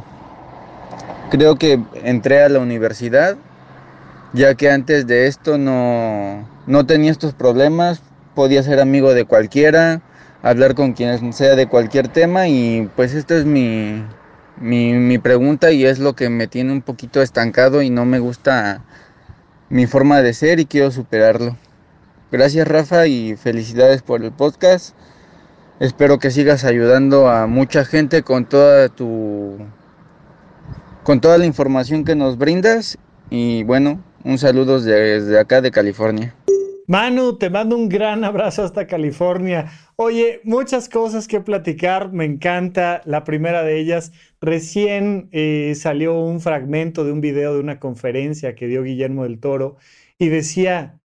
creo 1.32 1.56
que 1.56 1.80
entré 2.04 2.43
a 2.43 2.49
la 2.49 2.60
universidad, 2.60 3.38
ya 4.34 4.56
que 4.56 4.69
antes 4.69 5.08
de 5.08 5.27
esto 5.27 5.58
no, 5.58 6.47
no 6.67 6.86
tenía 6.86 7.12
estos 7.12 7.34
problemas, 7.34 8.01
podía 8.36 8.63
ser 8.63 8.80
amigo 8.80 9.13
de 9.13 9.25
cualquiera, 9.25 10.01
hablar 10.43 10.75
con 10.75 10.93
quien 10.93 11.34
sea 11.34 11.56
de 11.56 11.67
cualquier 11.67 12.08
tema 12.08 12.47
y 12.47 12.89
pues 12.95 13.13
esta 13.13 13.36
es 13.36 13.45
mi, 13.45 14.04
mi, 14.60 14.93
mi 14.93 15.17
pregunta 15.17 15.71
y 15.71 15.86
es 15.86 15.99
lo 15.99 16.15
que 16.15 16.30
me 16.30 16.47
tiene 16.47 16.71
un 16.71 16.82
poquito 16.82 17.21
estancado 17.21 17.82
y 17.82 17.89
no 17.89 18.06
me 18.06 18.19
gusta 18.19 18.84
mi 19.69 19.88
forma 19.88 20.21
de 20.21 20.34
ser 20.34 20.60
y 20.60 20.65
quiero 20.65 20.91
superarlo. 20.91 21.56
Gracias 22.32 22.65
Rafa 22.65 23.08
y 23.08 23.36
felicidades 23.36 24.02
por 24.04 24.24
el 24.24 24.32
podcast. 24.32 24.96
Espero 25.82 26.17
que 26.17 26.32
sigas 26.32 26.63
ayudando 26.63 27.28
a 27.28 27.46
mucha 27.46 27.84
gente 27.84 28.24
con 28.24 28.46
toda 28.46 28.88
tu 28.88 29.58
con 31.04 31.20
toda 31.20 31.38
la 31.38 31.46
información 31.46 32.06
que 32.06 32.15
nos 32.15 32.38
brindas 32.38 32.98
y 33.30 33.63
bueno, 33.63 34.02
un 34.24 34.38
saludo 34.38 34.80
desde 34.80 35.38
acá 35.38 35.60
de 35.60 35.72
California. 35.72 36.34
Manu, 36.88 37.38
te 37.38 37.50
mando 37.50 37.76
un 37.76 37.89
gran 37.89 38.24
abrazo 38.24 38.63
hasta 38.63 38.88
California. 38.88 39.70
Oye, 39.98 40.39
muchas 40.46 40.88
cosas 40.88 41.28
que 41.28 41.41
platicar, 41.41 42.13
me 42.13 42.24
encanta. 42.24 43.02
La 43.04 43.26
primera 43.26 43.63
de 43.63 43.78
ellas, 43.78 44.13
recién 44.39 45.28
eh, 45.34 45.74
salió 45.76 46.17
un 46.17 46.39
fragmento 46.39 47.04
de 47.04 47.12
un 47.12 47.20
video 47.20 47.54
de 47.54 47.60
una 47.60 47.80
conferencia 47.80 48.56
que 48.56 48.67
dio 48.67 48.84
Guillermo 48.84 49.24
del 49.24 49.39
Toro 49.39 49.76
y 50.17 50.30
decía, 50.30 51.01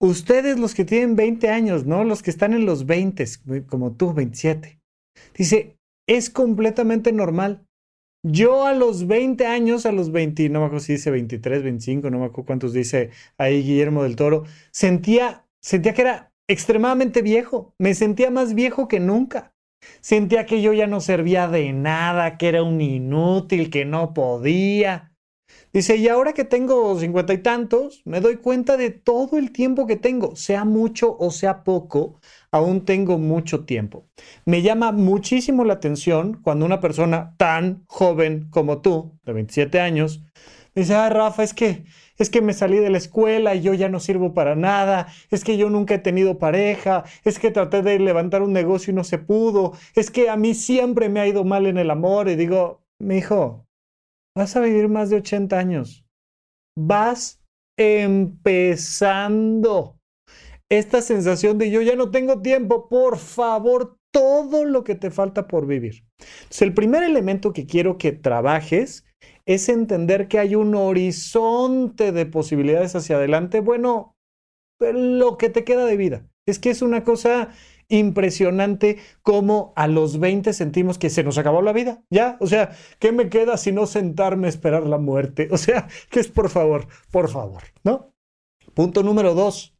Ustedes 0.00 0.58
los 0.58 0.74
que 0.74 0.84
tienen 0.84 1.16
20 1.16 1.48
años, 1.48 1.86
¿no? 1.86 2.04
Los 2.04 2.22
que 2.22 2.30
están 2.30 2.52
en 2.52 2.66
los 2.66 2.86
20, 2.86 3.24
como 3.66 3.92
tú, 3.92 4.12
27. 4.12 4.78
Dice, 5.34 5.76
es 6.06 6.30
completamente 6.30 7.12
normal. 7.12 7.66
Yo 8.22 8.66
a 8.66 8.74
los 8.74 9.06
20 9.06 9.46
años, 9.46 9.86
a 9.86 9.92
los 9.92 10.10
20, 10.10 10.48
no 10.48 10.60
me 10.60 10.66
acuerdo 10.66 10.84
si 10.84 10.94
dice 10.94 11.10
23, 11.10 11.62
25, 11.62 12.10
no 12.10 12.18
me 12.18 12.26
acuerdo 12.26 12.46
cuántos 12.46 12.72
dice 12.72 13.10
ahí 13.38 13.62
Guillermo 13.62 14.02
del 14.02 14.16
Toro, 14.16 14.44
sentía, 14.72 15.46
sentía 15.62 15.94
que 15.94 16.02
era 16.02 16.32
extremadamente 16.48 17.22
viejo. 17.22 17.74
Me 17.78 17.94
sentía 17.94 18.30
más 18.30 18.54
viejo 18.54 18.88
que 18.88 19.00
nunca. 19.00 19.54
Sentía 20.00 20.46
que 20.46 20.62
yo 20.62 20.72
ya 20.72 20.86
no 20.86 21.00
servía 21.00 21.48
de 21.48 21.72
nada, 21.72 22.38
que 22.38 22.48
era 22.48 22.62
un 22.62 22.80
inútil, 22.80 23.70
que 23.70 23.84
no 23.84 24.14
podía. 24.14 25.15
Dice, 25.76 25.96
y 25.96 26.08
ahora 26.08 26.32
que 26.32 26.44
tengo 26.44 26.98
cincuenta 26.98 27.34
y 27.34 27.38
tantos, 27.42 28.00
me 28.06 28.22
doy 28.22 28.36
cuenta 28.36 28.78
de 28.78 28.88
todo 28.88 29.36
el 29.36 29.52
tiempo 29.52 29.86
que 29.86 29.96
tengo, 29.96 30.34
sea 30.34 30.64
mucho 30.64 31.18
o 31.18 31.30
sea 31.30 31.64
poco, 31.64 32.18
aún 32.50 32.86
tengo 32.86 33.18
mucho 33.18 33.66
tiempo. 33.66 34.06
Me 34.46 34.62
llama 34.62 34.90
muchísimo 34.90 35.66
la 35.66 35.74
atención 35.74 36.40
cuando 36.42 36.64
una 36.64 36.80
persona 36.80 37.34
tan 37.36 37.84
joven 37.88 38.48
como 38.48 38.80
tú, 38.80 39.18
de 39.26 39.34
27 39.34 39.78
años, 39.78 40.22
dice, 40.74 40.94
ah, 40.94 41.10
Rafa, 41.10 41.42
es 41.42 41.52
que 41.52 41.84
es 42.16 42.30
que 42.30 42.40
me 42.40 42.54
salí 42.54 42.78
de 42.78 42.88
la 42.88 42.96
escuela 42.96 43.54
y 43.54 43.60
yo 43.60 43.74
ya 43.74 43.90
no 43.90 44.00
sirvo 44.00 44.32
para 44.32 44.56
nada, 44.56 45.08
es 45.30 45.44
que 45.44 45.58
yo 45.58 45.68
nunca 45.68 45.96
he 45.96 45.98
tenido 45.98 46.38
pareja, 46.38 47.04
es 47.22 47.38
que 47.38 47.50
traté 47.50 47.82
de 47.82 47.98
levantar 47.98 48.40
un 48.40 48.54
negocio 48.54 48.92
y 48.92 48.94
no 48.94 49.04
se 49.04 49.18
pudo, 49.18 49.74
es 49.94 50.10
que 50.10 50.30
a 50.30 50.38
mí 50.38 50.54
siempre 50.54 51.10
me 51.10 51.20
ha 51.20 51.28
ido 51.28 51.44
mal 51.44 51.66
en 51.66 51.76
el 51.76 51.90
amor 51.90 52.30
y 52.30 52.36
digo, 52.36 52.80
mi 52.98 53.18
hijo, 53.18 53.65
vas 54.36 54.54
a 54.54 54.60
vivir 54.60 54.88
más 54.88 55.10
de 55.10 55.16
80 55.16 55.58
años, 55.58 56.04
vas 56.78 57.42
empezando. 57.78 59.16
Esta 60.70 61.00
sensación 61.00 61.58
de 61.58 61.70
yo 61.70 61.80
ya 61.80 61.94
no 61.96 62.10
tengo 62.10 62.42
tiempo, 62.42 62.88
por 62.88 63.18
favor, 63.18 63.96
todo 64.12 64.64
lo 64.64 64.84
que 64.84 64.94
te 64.94 65.10
falta 65.10 65.46
por 65.46 65.66
vivir. 65.66 66.04
Entonces, 66.18 66.62
el 66.62 66.74
primer 66.74 67.02
elemento 67.02 67.52
que 67.52 67.66
quiero 67.66 67.98
que 67.98 68.12
trabajes 68.12 69.04
es 69.46 69.68
entender 69.68 70.28
que 70.28 70.38
hay 70.38 70.54
un 70.54 70.74
horizonte 70.74 72.12
de 72.12 72.26
posibilidades 72.26 72.96
hacia 72.96 73.16
adelante. 73.16 73.60
Bueno, 73.60 74.16
lo 74.80 75.38
que 75.38 75.50
te 75.50 75.64
queda 75.64 75.84
de 75.84 75.96
vida. 75.96 76.26
Es 76.46 76.58
que 76.58 76.70
es 76.70 76.82
una 76.82 77.04
cosa 77.04 77.50
impresionante 77.88 78.98
como 79.22 79.72
a 79.76 79.88
los 79.88 80.18
20 80.18 80.52
sentimos 80.52 80.98
que 80.98 81.10
se 81.10 81.24
nos 81.24 81.38
acabó 81.38 81.62
la 81.62 81.72
vida. 81.72 82.02
Ya, 82.10 82.36
o 82.40 82.46
sea, 82.46 82.70
¿qué 82.98 83.12
me 83.12 83.28
queda 83.28 83.56
si 83.56 83.72
no 83.72 83.86
sentarme 83.86 84.46
a 84.46 84.50
esperar 84.50 84.86
la 84.86 84.98
muerte? 84.98 85.48
O 85.56 85.58
sea, 85.58 85.88
que 86.10 86.20
es 86.20 86.28
por 86.28 86.50
favor, 86.50 86.86
por 87.10 87.30
favor, 87.30 87.62
¿no? 87.82 88.12
Punto 88.74 89.02
número 89.02 89.34
dos. 89.34 89.74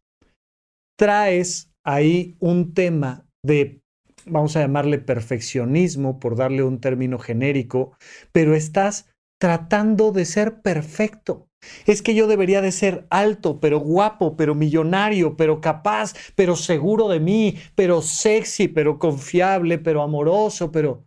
Traes 0.98 1.70
ahí 1.84 2.36
un 2.40 2.72
tema 2.72 3.26
de 3.44 3.82
vamos 4.24 4.56
a 4.56 4.60
llamarle 4.60 4.98
perfeccionismo 4.98 6.18
por 6.18 6.36
darle 6.36 6.62
un 6.62 6.80
término 6.80 7.18
genérico, 7.18 7.96
pero 8.32 8.54
estás 8.54 9.08
tratando 9.38 10.12
de 10.12 10.24
ser 10.24 10.62
perfecto. 10.62 11.48
Es 11.86 12.02
que 12.02 12.14
yo 12.14 12.26
debería 12.26 12.60
de 12.60 12.72
ser 12.72 13.06
alto, 13.10 13.60
pero 13.60 13.80
guapo, 13.80 14.36
pero 14.36 14.54
millonario, 14.54 15.36
pero 15.36 15.60
capaz, 15.60 16.14
pero 16.34 16.56
seguro 16.56 17.08
de 17.08 17.20
mí, 17.20 17.56
pero 17.74 18.02
sexy, 18.02 18.68
pero 18.68 18.98
confiable, 18.98 19.78
pero 19.78 20.02
amoroso, 20.02 20.70
pero... 20.70 21.04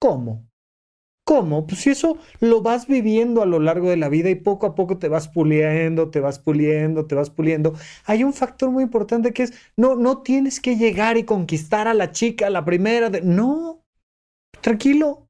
¿Cómo? 0.00 0.48
¿Cómo? 1.28 1.66
Pues 1.66 1.82
si 1.82 1.90
eso 1.90 2.16
lo 2.40 2.62
vas 2.62 2.86
viviendo 2.86 3.42
a 3.42 3.46
lo 3.46 3.58
largo 3.60 3.90
de 3.90 3.98
la 3.98 4.08
vida 4.08 4.30
y 4.30 4.34
poco 4.34 4.66
a 4.66 4.74
poco 4.74 4.98
te 4.98 5.08
vas 5.08 5.28
puliendo, 5.28 6.10
te 6.10 6.20
vas 6.20 6.38
puliendo, 6.38 7.06
te 7.06 7.14
vas 7.14 7.28
puliendo. 7.28 7.74
Hay 8.06 8.24
un 8.24 8.32
factor 8.32 8.70
muy 8.70 8.82
importante 8.82 9.34
que 9.34 9.42
es, 9.42 9.52
no, 9.76 9.94
no 9.94 10.22
tienes 10.22 10.58
que 10.58 10.76
llegar 10.76 11.18
y 11.18 11.24
conquistar 11.24 11.86
a 11.86 11.92
la 11.92 12.12
chica, 12.12 12.46
a 12.46 12.50
la 12.50 12.64
primera. 12.64 13.10
De... 13.10 13.20
No, 13.20 13.84
tranquilo. 14.62 15.27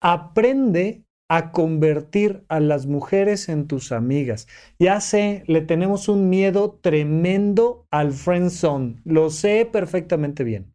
Aprende 0.00 1.04
a 1.28 1.52
convertir 1.52 2.44
a 2.48 2.60
las 2.60 2.86
mujeres 2.86 3.48
en 3.48 3.66
tus 3.66 3.92
amigas. 3.92 4.48
Ya 4.78 5.00
sé, 5.00 5.44
le 5.46 5.60
tenemos 5.60 6.08
un 6.08 6.30
miedo 6.30 6.78
tremendo 6.80 7.86
al 7.90 8.12
friend 8.12 8.50
zone. 8.50 8.96
Lo 9.04 9.30
sé 9.30 9.68
perfectamente 9.70 10.42
bien. 10.42 10.72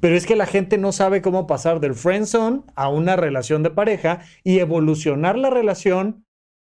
Pero 0.00 0.16
es 0.16 0.26
que 0.26 0.36
la 0.36 0.46
gente 0.46 0.78
no 0.78 0.92
sabe 0.92 1.22
cómo 1.22 1.46
pasar 1.46 1.80
del 1.80 1.94
friendzone 1.94 2.62
a 2.74 2.88
una 2.88 3.16
relación 3.16 3.62
de 3.62 3.70
pareja 3.70 4.20
y 4.42 4.58
evolucionar 4.58 5.38
la 5.38 5.50
relación 5.50 6.24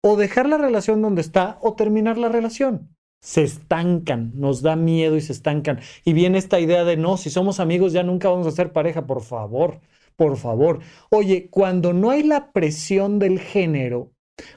o 0.03 0.17
dejar 0.17 0.49
la 0.49 0.57
relación 0.57 1.01
donde 1.01 1.21
está 1.21 1.57
o 1.61 1.75
terminar 1.75 2.17
la 2.17 2.29
relación. 2.29 2.95
Se 3.21 3.43
estancan, 3.43 4.33
nos 4.35 4.61
da 4.61 4.75
miedo 4.75 5.15
y 5.15 5.21
se 5.21 5.31
estancan. 5.31 5.79
Y 6.03 6.11
viene 6.11 6.37
esta 6.37 6.59
idea 6.59 6.83
de 6.83 6.97
no, 6.97 7.15
si 7.15 7.29
somos 7.29 7.61
amigos 7.61 7.93
ya 7.93 8.03
nunca 8.03 8.29
vamos 8.29 8.47
a 8.47 8.51
ser 8.51 8.73
pareja, 8.73 9.07
por 9.07 9.21
favor, 9.21 9.79
por 10.15 10.37
favor. 10.37 10.79
Oye, 11.09 11.47
cuando 11.49 11.93
no 11.93 12.11
hay 12.11 12.23
la 12.23 12.51
presión 12.51 13.19
del 13.19 13.39
género, 13.39 14.11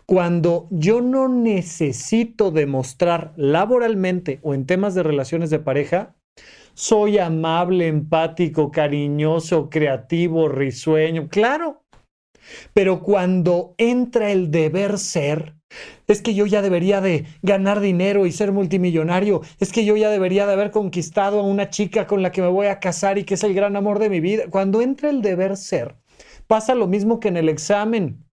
cuando 0.07 0.69
yo 0.71 1.01
no 1.01 1.29
necesito 1.29 2.51
demostrar 2.51 3.33
laboralmente 3.37 4.41
o 4.43 4.55
en 4.55 4.67
temas 4.67 4.95
de 4.95 5.03
relaciones 5.03 5.51
de 5.51 5.59
pareja, 5.59 6.15
soy 6.75 7.19
amable, 7.19 7.87
empático, 7.87 8.71
cariñoso, 8.71 9.71
creativo, 9.71 10.49
risueño, 10.49 11.29
claro. 11.29 11.83
Pero 12.75 13.03
cuando 13.03 13.75
entra 13.79 14.31
el 14.31 14.51
deber 14.51 14.99
ser, 14.99 15.56
es 16.07 16.23
que 16.23 16.35
yo 16.35 16.47
ya 16.47 16.63
debería 16.63 17.01
de 17.01 17.27
ganar 17.43 17.81
dinero 17.81 18.27
y 18.27 18.33
ser 18.33 18.53
multimillonario, 18.53 19.43
es 19.59 19.73
que 19.73 19.85
yo 19.85 19.97
ya 19.97 20.11
debería 20.11 20.47
de 20.47 20.53
haber 20.53 20.71
conquistado 20.71 21.41
a 21.41 21.43
una 21.43 21.71
chica 21.71 22.07
con 22.07 22.23
la 22.23 22.33
que 22.33 22.43
me 22.43 22.49
voy 22.49 22.67
a 22.67 22.81
casar 22.81 23.19
y 23.19 23.25
que 23.25 23.35
es 23.35 23.45
el 23.45 23.55
gran 23.55 23.77
amor 23.77 23.99
de 23.99 24.11
mi 24.11 24.21
vida. 24.21 24.45
Cuando 24.51 24.81
entra 24.83 25.11
el 25.11 25.23
deber 25.23 25.57
ser, 25.57 25.97
pasa 26.47 26.75
lo 26.75 26.87
mismo 26.87 27.21
que 27.21 27.29
en 27.29 27.37
el 27.37 27.49
examen 27.49 28.25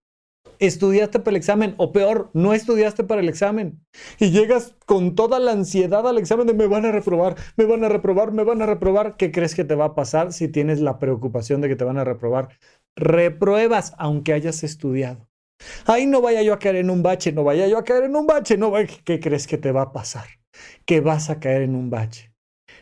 estudiaste 0.60 1.18
para 1.18 1.30
el 1.30 1.36
examen 1.36 1.74
o 1.78 1.92
peor, 1.92 2.30
no 2.32 2.54
estudiaste 2.54 3.02
para 3.02 3.20
el 3.20 3.28
examen 3.28 3.80
y 4.20 4.30
llegas 4.30 4.76
con 4.86 5.16
toda 5.16 5.40
la 5.40 5.50
ansiedad 5.50 6.06
al 6.06 6.16
examen 6.16 6.46
de 6.46 6.54
me 6.54 6.68
van 6.68 6.86
a 6.86 6.92
reprobar, 6.92 7.34
me 7.56 7.64
van 7.64 7.82
a 7.84 7.88
reprobar, 7.88 8.32
me 8.32 8.44
van 8.44 8.62
a 8.62 8.66
reprobar. 8.66 9.16
¿Qué 9.16 9.32
crees 9.32 9.54
que 9.54 9.64
te 9.64 9.74
va 9.74 9.86
a 9.86 9.94
pasar 9.94 10.32
si 10.32 10.48
tienes 10.48 10.80
la 10.80 10.98
preocupación 11.00 11.60
de 11.60 11.68
que 11.68 11.76
te 11.76 11.84
van 11.84 11.98
a 11.98 12.04
reprobar? 12.04 12.50
Repruebas 12.96 13.94
aunque 13.98 14.32
hayas 14.32 14.62
estudiado. 14.62 15.28
Ahí 15.86 16.06
no 16.06 16.20
vaya 16.20 16.42
yo 16.42 16.52
a 16.52 16.58
caer 16.58 16.76
en 16.76 16.90
un 16.90 17.02
bache, 17.02 17.32
no 17.32 17.44
vaya 17.44 17.66
yo 17.66 17.78
a 17.78 17.84
caer 17.84 18.04
en 18.04 18.16
un 18.16 18.26
bache, 18.26 18.56
no 18.56 18.72
¿Qué 19.04 19.20
crees 19.20 19.46
que 19.46 19.58
te 19.58 19.72
va 19.72 19.82
a 19.82 19.92
pasar? 19.92 20.26
Que 20.84 21.00
vas 21.00 21.30
a 21.30 21.40
caer 21.40 21.62
en 21.62 21.74
un 21.74 21.90
bache. 21.90 22.34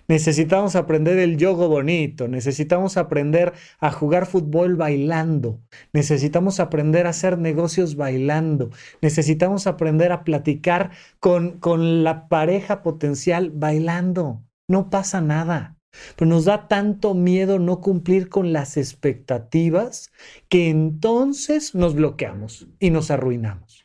Necesitamos 0.09 0.77
aprender 0.77 1.19
el 1.19 1.37
yoga 1.37 1.67
bonito, 1.67 2.29
necesitamos 2.29 2.97
aprender 2.97 3.53
a 3.79 3.93
jugar 3.93 4.27
fútbol 4.27 4.77
bailando, 4.77 5.61
necesitamos 5.93 6.61
aprender 6.61 7.07
a 7.07 7.11
hacer 7.11 7.39
negocios 7.39 7.97
bailando, 7.97 8.71
necesitamos 9.01 9.67
aprender 9.67 10.13
a 10.13 10.25
platicar 10.25 10.91
con, 11.21 11.59
con 11.61 12.05
la 12.05 12.29
pareja 12.29 12.83
potencial 12.83 13.51
bailando. 13.51 14.43
No 14.69 14.91
pasa 14.91 15.21
nada. 15.21 15.77
Pero 16.17 16.29
nos 16.29 16.45
da 16.45 16.69
tanto 16.69 17.15
miedo 17.15 17.59
no 17.59 17.81
cumplir 17.81 18.29
con 18.29 18.53
las 18.53 18.77
expectativas 18.77 20.11
que 20.49 20.71
entonces 20.71 21.75
nos 21.75 21.95
bloqueamos 21.95 22.67
y 22.79 22.91
nos 22.91 23.11
arruinamos. 23.11 23.85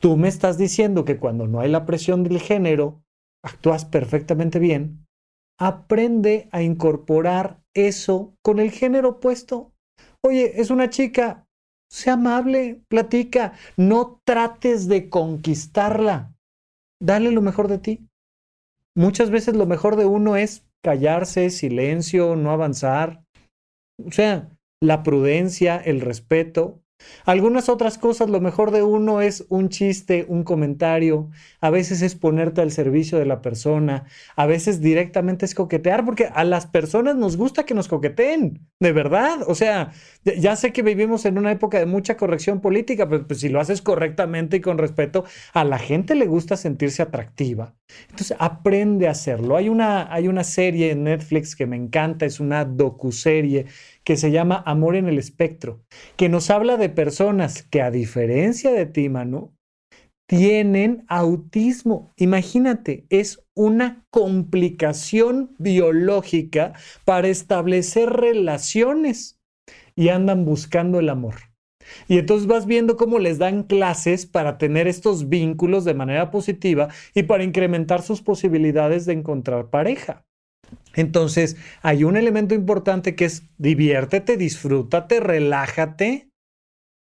Tú 0.00 0.16
me 0.16 0.28
estás 0.28 0.58
diciendo 0.58 1.04
que 1.04 1.18
cuando 1.18 1.46
no 1.46 1.60
hay 1.60 1.70
la 1.70 1.86
presión 1.86 2.24
del 2.24 2.38
género, 2.38 3.02
actúas 3.42 3.84
perfectamente 3.84 4.58
bien, 4.58 5.06
aprende 5.58 6.48
a 6.52 6.62
incorporar 6.62 7.62
eso 7.74 8.36
con 8.42 8.58
el 8.58 8.70
género 8.70 9.10
opuesto. 9.10 9.72
Oye, 10.20 10.60
es 10.60 10.70
una 10.70 10.90
chica, 10.90 11.46
sea 11.90 12.14
amable, 12.14 12.82
platica, 12.88 13.52
no 13.76 14.20
trates 14.24 14.88
de 14.88 15.08
conquistarla, 15.08 16.34
dale 17.00 17.30
lo 17.30 17.42
mejor 17.42 17.68
de 17.68 17.78
ti. 17.78 18.08
Muchas 18.96 19.30
veces 19.30 19.56
lo 19.56 19.66
mejor 19.66 19.96
de 19.96 20.06
uno 20.06 20.36
es 20.36 20.66
callarse, 20.84 21.50
silencio, 21.50 22.36
no 22.36 22.52
avanzar. 22.52 23.24
O 24.06 24.12
sea, 24.12 24.50
la 24.80 25.02
prudencia, 25.02 25.76
el 25.78 26.02
respeto, 26.02 26.83
algunas 27.24 27.68
otras 27.68 27.98
cosas, 27.98 28.28
lo 28.28 28.40
mejor 28.40 28.70
de 28.70 28.82
uno 28.82 29.20
es 29.20 29.46
un 29.48 29.68
chiste, 29.68 30.26
un 30.28 30.44
comentario, 30.44 31.30
a 31.60 31.70
veces 31.70 32.02
es 32.02 32.14
ponerte 32.14 32.60
al 32.60 32.70
servicio 32.70 33.18
de 33.18 33.26
la 33.26 33.40
persona, 33.42 34.04
a 34.36 34.46
veces 34.46 34.80
directamente 34.80 35.44
es 35.44 35.54
coquetear, 35.54 36.04
porque 36.04 36.26
a 36.26 36.44
las 36.44 36.66
personas 36.66 37.16
nos 37.16 37.36
gusta 37.36 37.64
que 37.64 37.74
nos 37.74 37.88
coqueteen, 37.88 38.66
de 38.80 38.92
verdad. 38.92 39.38
O 39.46 39.54
sea, 39.54 39.92
ya 40.24 40.56
sé 40.56 40.72
que 40.72 40.82
vivimos 40.82 41.24
en 41.24 41.38
una 41.38 41.52
época 41.52 41.78
de 41.78 41.86
mucha 41.86 42.16
corrección 42.16 42.60
política, 42.60 43.08
pero 43.08 43.26
pues, 43.26 43.40
si 43.40 43.48
lo 43.48 43.60
haces 43.60 43.82
correctamente 43.82 44.58
y 44.58 44.60
con 44.60 44.78
respeto, 44.78 45.24
a 45.52 45.64
la 45.64 45.78
gente 45.78 46.14
le 46.14 46.26
gusta 46.26 46.56
sentirse 46.56 47.02
atractiva. 47.02 47.74
Entonces, 48.10 48.36
aprende 48.38 49.08
a 49.08 49.12
hacerlo. 49.12 49.56
Hay 49.56 49.68
una, 49.68 50.12
hay 50.12 50.28
una 50.28 50.44
serie 50.44 50.90
en 50.90 51.04
Netflix 51.04 51.56
que 51.56 51.66
me 51.66 51.76
encanta, 51.76 52.26
es 52.26 52.40
una 52.40 52.64
docuserie 52.64 53.66
que 54.04 54.16
se 54.16 54.30
llama 54.30 54.62
Amor 54.66 54.96
en 54.96 55.08
el 55.08 55.18
Espectro, 55.18 55.82
que 56.16 56.28
nos 56.28 56.50
habla 56.50 56.76
de 56.76 56.88
personas 56.88 57.62
que 57.62 57.82
a 57.82 57.90
diferencia 57.90 58.70
de 58.70 58.86
ti, 58.86 59.08
Manu, 59.08 59.54
tienen 60.26 61.04
autismo. 61.08 62.12
Imagínate, 62.16 63.06
es 63.10 63.44
una 63.54 64.06
complicación 64.10 65.54
biológica 65.58 66.74
para 67.04 67.28
establecer 67.28 68.10
relaciones 68.10 69.38
y 69.94 70.08
andan 70.08 70.44
buscando 70.44 70.98
el 70.98 71.08
amor. 71.08 71.34
Y 72.08 72.18
entonces 72.18 72.46
vas 72.46 72.66
viendo 72.66 72.96
cómo 72.96 73.18
les 73.18 73.38
dan 73.38 73.64
clases 73.64 74.26
para 74.26 74.56
tener 74.56 74.88
estos 74.88 75.28
vínculos 75.28 75.84
de 75.84 75.94
manera 75.94 76.30
positiva 76.30 76.88
y 77.14 77.24
para 77.24 77.44
incrementar 77.44 78.00
sus 78.02 78.22
posibilidades 78.22 79.04
de 79.04 79.12
encontrar 79.12 79.68
pareja. 79.68 80.24
Entonces, 80.94 81.56
hay 81.82 82.04
un 82.04 82.16
elemento 82.16 82.54
importante 82.54 83.14
que 83.14 83.24
es 83.24 83.44
diviértete, 83.58 84.36
disfrútate, 84.36 85.20
relájate 85.20 86.30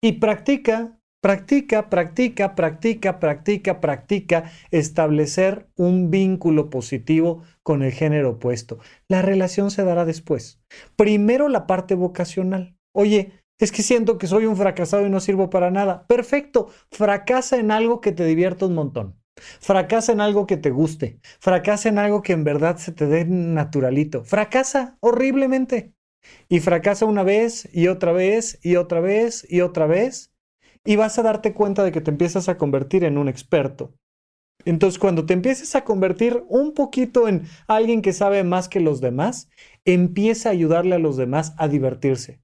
y 0.02 0.12
practica, 0.12 0.98
practica, 1.22 1.88
practica, 1.88 2.54
practica, 2.54 3.20
practica, 3.20 3.80
practica 3.80 4.50
establecer 4.70 5.68
un 5.76 6.10
vínculo 6.10 6.70
positivo 6.70 7.42
con 7.62 7.82
el 7.82 7.92
género 7.92 8.30
opuesto. 8.30 8.78
La 9.08 9.22
relación 9.22 9.70
se 9.70 9.84
dará 9.84 10.04
después. 10.04 10.60
Primero 10.96 11.48
la 11.48 11.66
parte 11.66 11.94
vocacional. 11.94 12.76
Oye, 12.94 13.32
Es 13.62 13.70
que 13.70 13.84
siento 13.84 14.18
que 14.18 14.26
soy 14.26 14.46
un 14.46 14.56
fracasado 14.56 15.06
y 15.06 15.10
no 15.10 15.20
sirvo 15.20 15.48
para 15.48 15.70
nada. 15.70 16.04
Perfecto, 16.08 16.68
fracasa 16.90 17.58
en 17.60 17.70
algo 17.70 18.00
que 18.00 18.10
te 18.10 18.24
divierta 18.24 18.66
un 18.66 18.74
montón. 18.74 19.21
Fracasa 19.36 20.12
en 20.12 20.20
algo 20.20 20.46
que 20.46 20.56
te 20.56 20.70
guste. 20.70 21.20
Fracasa 21.40 21.88
en 21.88 21.98
algo 21.98 22.22
que 22.22 22.32
en 22.32 22.44
verdad 22.44 22.76
se 22.76 22.92
te 22.92 23.06
dé 23.06 23.24
naturalito. 23.24 24.24
Fracasa 24.24 24.96
horriblemente. 25.00 25.94
Y 26.48 26.60
fracasa 26.60 27.06
una 27.06 27.22
vez 27.22 27.68
y 27.72 27.88
otra 27.88 28.12
vez 28.12 28.58
y 28.62 28.76
otra 28.76 29.00
vez 29.00 29.46
y 29.48 29.60
otra 29.60 29.86
vez. 29.86 30.32
Y 30.84 30.96
vas 30.96 31.18
a 31.18 31.22
darte 31.22 31.52
cuenta 31.52 31.84
de 31.84 31.92
que 31.92 32.00
te 32.00 32.10
empiezas 32.10 32.48
a 32.48 32.56
convertir 32.56 33.04
en 33.04 33.18
un 33.18 33.28
experto. 33.28 33.94
Entonces, 34.64 34.98
cuando 34.98 35.26
te 35.26 35.34
empieces 35.34 35.74
a 35.74 35.84
convertir 35.84 36.44
un 36.48 36.74
poquito 36.74 37.26
en 37.26 37.46
alguien 37.66 38.02
que 38.02 38.12
sabe 38.12 38.44
más 38.44 38.68
que 38.68 38.80
los 38.80 39.00
demás, 39.00 39.48
empieza 39.84 40.48
a 40.48 40.52
ayudarle 40.52 40.94
a 40.94 41.00
los 41.00 41.16
demás 41.16 41.54
a 41.58 41.66
divertirse. 41.66 42.40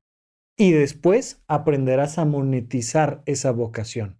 Y 0.56 0.72
después 0.72 1.42
aprenderás 1.46 2.18
a 2.18 2.24
monetizar 2.24 3.22
esa 3.26 3.52
vocación. 3.52 4.17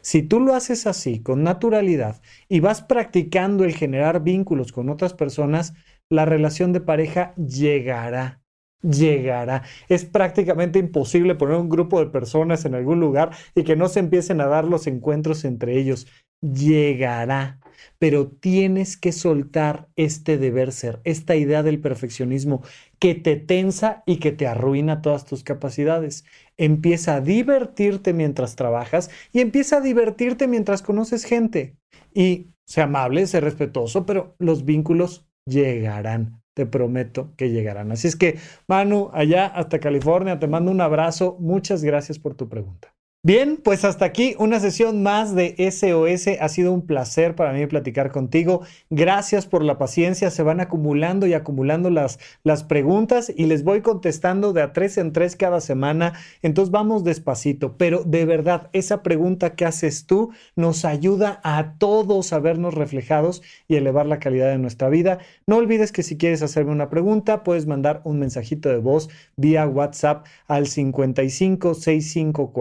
Si 0.00 0.22
tú 0.22 0.40
lo 0.40 0.54
haces 0.54 0.86
así, 0.86 1.22
con 1.22 1.42
naturalidad, 1.42 2.20
y 2.48 2.60
vas 2.60 2.82
practicando 2.82 3.64
el 3.64 3.74
generar 3.74 4.22
vínculos 4.22 4.72
con 4.72 4.88
otras 4.88 5.14
personas, 5.14 5.74
la 6.10 6.24
relación 6.24 6.72
de 6.72 6.80
pareja 6.80 7.34
llegará 7.36 8.44
llegará. 8.84 9.62
Es 9.88 10.04
prácticamente 10.04 10.78
imposible 10.78 11.34
poner 11.34 11.56
un 11.56 11.68
grupo 11.68 12.00
de 12.00 12.10
personas 12.10 12.64
en 12.64 12.74
algún 12.74 13.00
lugar 13.00 13.30
y 13.54 13.64
que 13.64 13.76
no 13.76 13.88
se 13.88 14.00
empiecen 14.00 14.40
a 14.40 14.46
dar 14.46 14.64
los 14.64 14.86
encuentros 14.86 15.44
entre 15.44 15.78
ellos. 15.78 16.06
Llegará. 16.40 17.60
Pero 17.98 18.28
tienes 18.28 18.96
que 18.96 19.12
soltar 19.12 19.88
este 19.96 20.38
deber 20.38 20.72
ser, 20.72 21.00
esta 21.04 21.34
idea 21.36 21.62
del 21.62 21.80
perfeccionismo 21.80 22.62
que 22.98 23.14
te 23.14 23.36
tensa 23.36 24.02
y 24.06 24.18
que 24.18 24.32
te 24.32 24.46
arruina 24.46 25.02
todas 25.02 25.24
tus 25.24 25.42
capacidades. 25.42 26.24
Empieza 26.56 27.16
a 27.16 27.20
divertirte 27.20 28.12
mientras 28.12 28.56
trabajas 28.56 29.10
y 29.32 29.40
empieza 29.40 29.78
a 29.78 29.80
divertirte 29.80 30.48
mientras 30.48 30.82
conoces 30.82 31.24
gente. 31.24 31.76
Y 32.12 32.48
sea 32.66 32.84
amable, 32.84 33.26
sea 33.26 33.40
respetuoso, 33.40 34.06
pero 34.06 34.34
los 34.38 34.64
vínculos 34.64 35.26
llegarán 35.46 36.44
te 36.54 36.66
prometo 36.66 37.34
que 37.36 37.50
llegarán. 37.50 37.92
Así 37.92 38.08
es 38.08 38.16
que, 38.16 38.38
Manu, 38.68 39.10
allá 39.12 39.46
hasta 39.46 39.80
California, 39.80 40.38
te 40.38 40.46
mando 40.46 40.70
un 40.70 40.80
abrazo. 40.80 41.36
Muchas 41.40 41.82
gracias 41.82 42.18
por 42.18 42.34
tu 42.34 42.48
pregunta. 42.48 42.93
Bien, 43.26 43.56
pues 43.56 43.86
hasta 43.86 44.04
aquí 44.04 44.36
una 44.38 44.60
sesión 44.60 45.02
más 45.02 45.34
de 45.34 45.54
SOS. 45.56 46.38
Ha 46.38 46.48
sido 46.50 46.74
un 46.74 46.86
placer 46.86 47.34
para 47.34 47.54
mí 47.54 47.66
platicar 47.66 48.12
contigo. 48.12 48.60
Gracias 48.90 49.46
por 49.46 49.64
la 49.64 49.78
paciencia. 49.78 50.30
Se 50.30 50.42
van 50.42 50.60
acumulando 50.60 51.26
y 51.26 51.32
acumulando 51.32 51.88
las, 51.88 52.18
las 52.42 52.64
preguntas 52.64 53.32
y 53.34 53.46
les 53.46 53.64
voy 53.64 53.80
contestando 53.80 54.52
de 54.52 54.60
a 54.60 54.74
tres 54.74 54.98
en 54.98 55.14
tres 55.14 55.36
cada 55.36 55.62
semana. 55.62 56.12
Entonces 56.42 56.70
vamos 56.70 57.02
despacito. 57.02 57.78
Pero 57.78 58.04
de 58.04 58.26
verdad, 58.26 58.68
esa 58.74 59.02
pregunta 59.02 59.54
que 59.54 59.64
haces 59.64 60.04
tú 60.04 60.32
nos 60.54 60.84
ayuda 60.84 61.40
a 61.44 61.78
todos 61.78 62.34
a 62.34 62.40
vernos 62.40 62.74
reflejados 62.74 63.40
y 63.68 63.76
elevar 63.76 64.04
la 64.04 64.18
calidad 64.18 64.50
de 64.50 64.58
nuestra 64.58 64.90
vida. 64.90 65.16
No 65.46 65.56
olvides 65.56 65.92
que 65.92 66.02
si 66.02 66.18
quieres 66.18 66.42
hacerme 66.42 66.72
una 66.72 66.90
pregunta, 66.90 67.42
puedes 67.42 67.66
mandar 67.66 68.02
un 68.04 68.18
mensajito 68.18 68.68
de 68.68 68.76
voz 68.76 69.08
vía 69.34 69.66
WhatsApp 69.66 70.26
al 70.46 70.66
55 70.66 71.72
65 71.72 72.52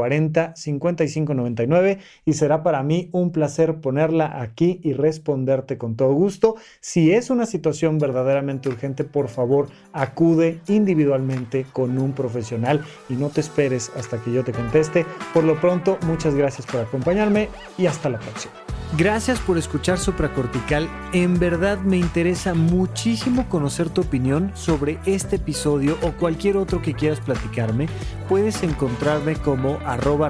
40 0.54 0.94
5599 1.04 2.00
y 2.26 2.34
será 2.34 2.64
para 2.64 2.84
mí 2.84 3.10
un 3.12 3.32
placer 3.32 3.76
ponerla 3.76 4.42
aquí 4.42 4.80
y 4.84 4.94
responderte 4.94 5.78
con 5.78 5.96
todo 5.96 6.14
gusto. 6.14 6.56
Si 6.80 7.12
es 7.12 7.30
una 7.30 7.46
situación 7.46 8.00
verdaderamente 8.00 8.70
urgente, 8.70 9.04
por 9.04 9.30
favor, 9.30 9.70
acude 9.92 10.60
individualmente 10.68 11.66
con 11.72 11.98
un 11.98 12.14
profesional 12.14 12.84
y 13.10 13.14
no 13.14 13.30
te 13.30 13.42
esperes 13.42 13.92
hasta 13.98 14.22
que 14.22 14.32
yo 14.32 14.44
te 14.44 14.52
conteste. 14.52 15.06
Por 15.34 15.44
lo 15.44 15.60
pronto, 15.60 15.98
muchas 16.06 16.36
gracias 16.36 16.68
por 16.68 16.82
acompañarme 16.82 17.50
y 17.78 17.86
hasta 17.88 18.10
la 18.10 18.20
próxima. 18.20 18.54
Gracias 18.96 19.40
por 19.40 19.58
escuchar 19.58 19.98
Supracortical. 19.98 20.88
En 21.14 21.40
verdad 21.40 21.80
me 21.80 21.98
interesa 21.98 22.54
muchísimo 22.54 23.50
conocer 23.50 23.90
tu 23.90 24.02
opinión 24.02 24.52
sobre 24.54 25.00
este 25.08 25.38
episodio 25.38 25.98
o 26.04 26.12
cualquier 26.12 26.58
otro 26.58 26.80
que 26.84 26.94
quieras 26.94 27.20
platicarme. 27.20 27.88
Puedes 28.30 28.62
encontrarme 28.62 29.36
como 29.36 29.80
arroba 29.84 30.30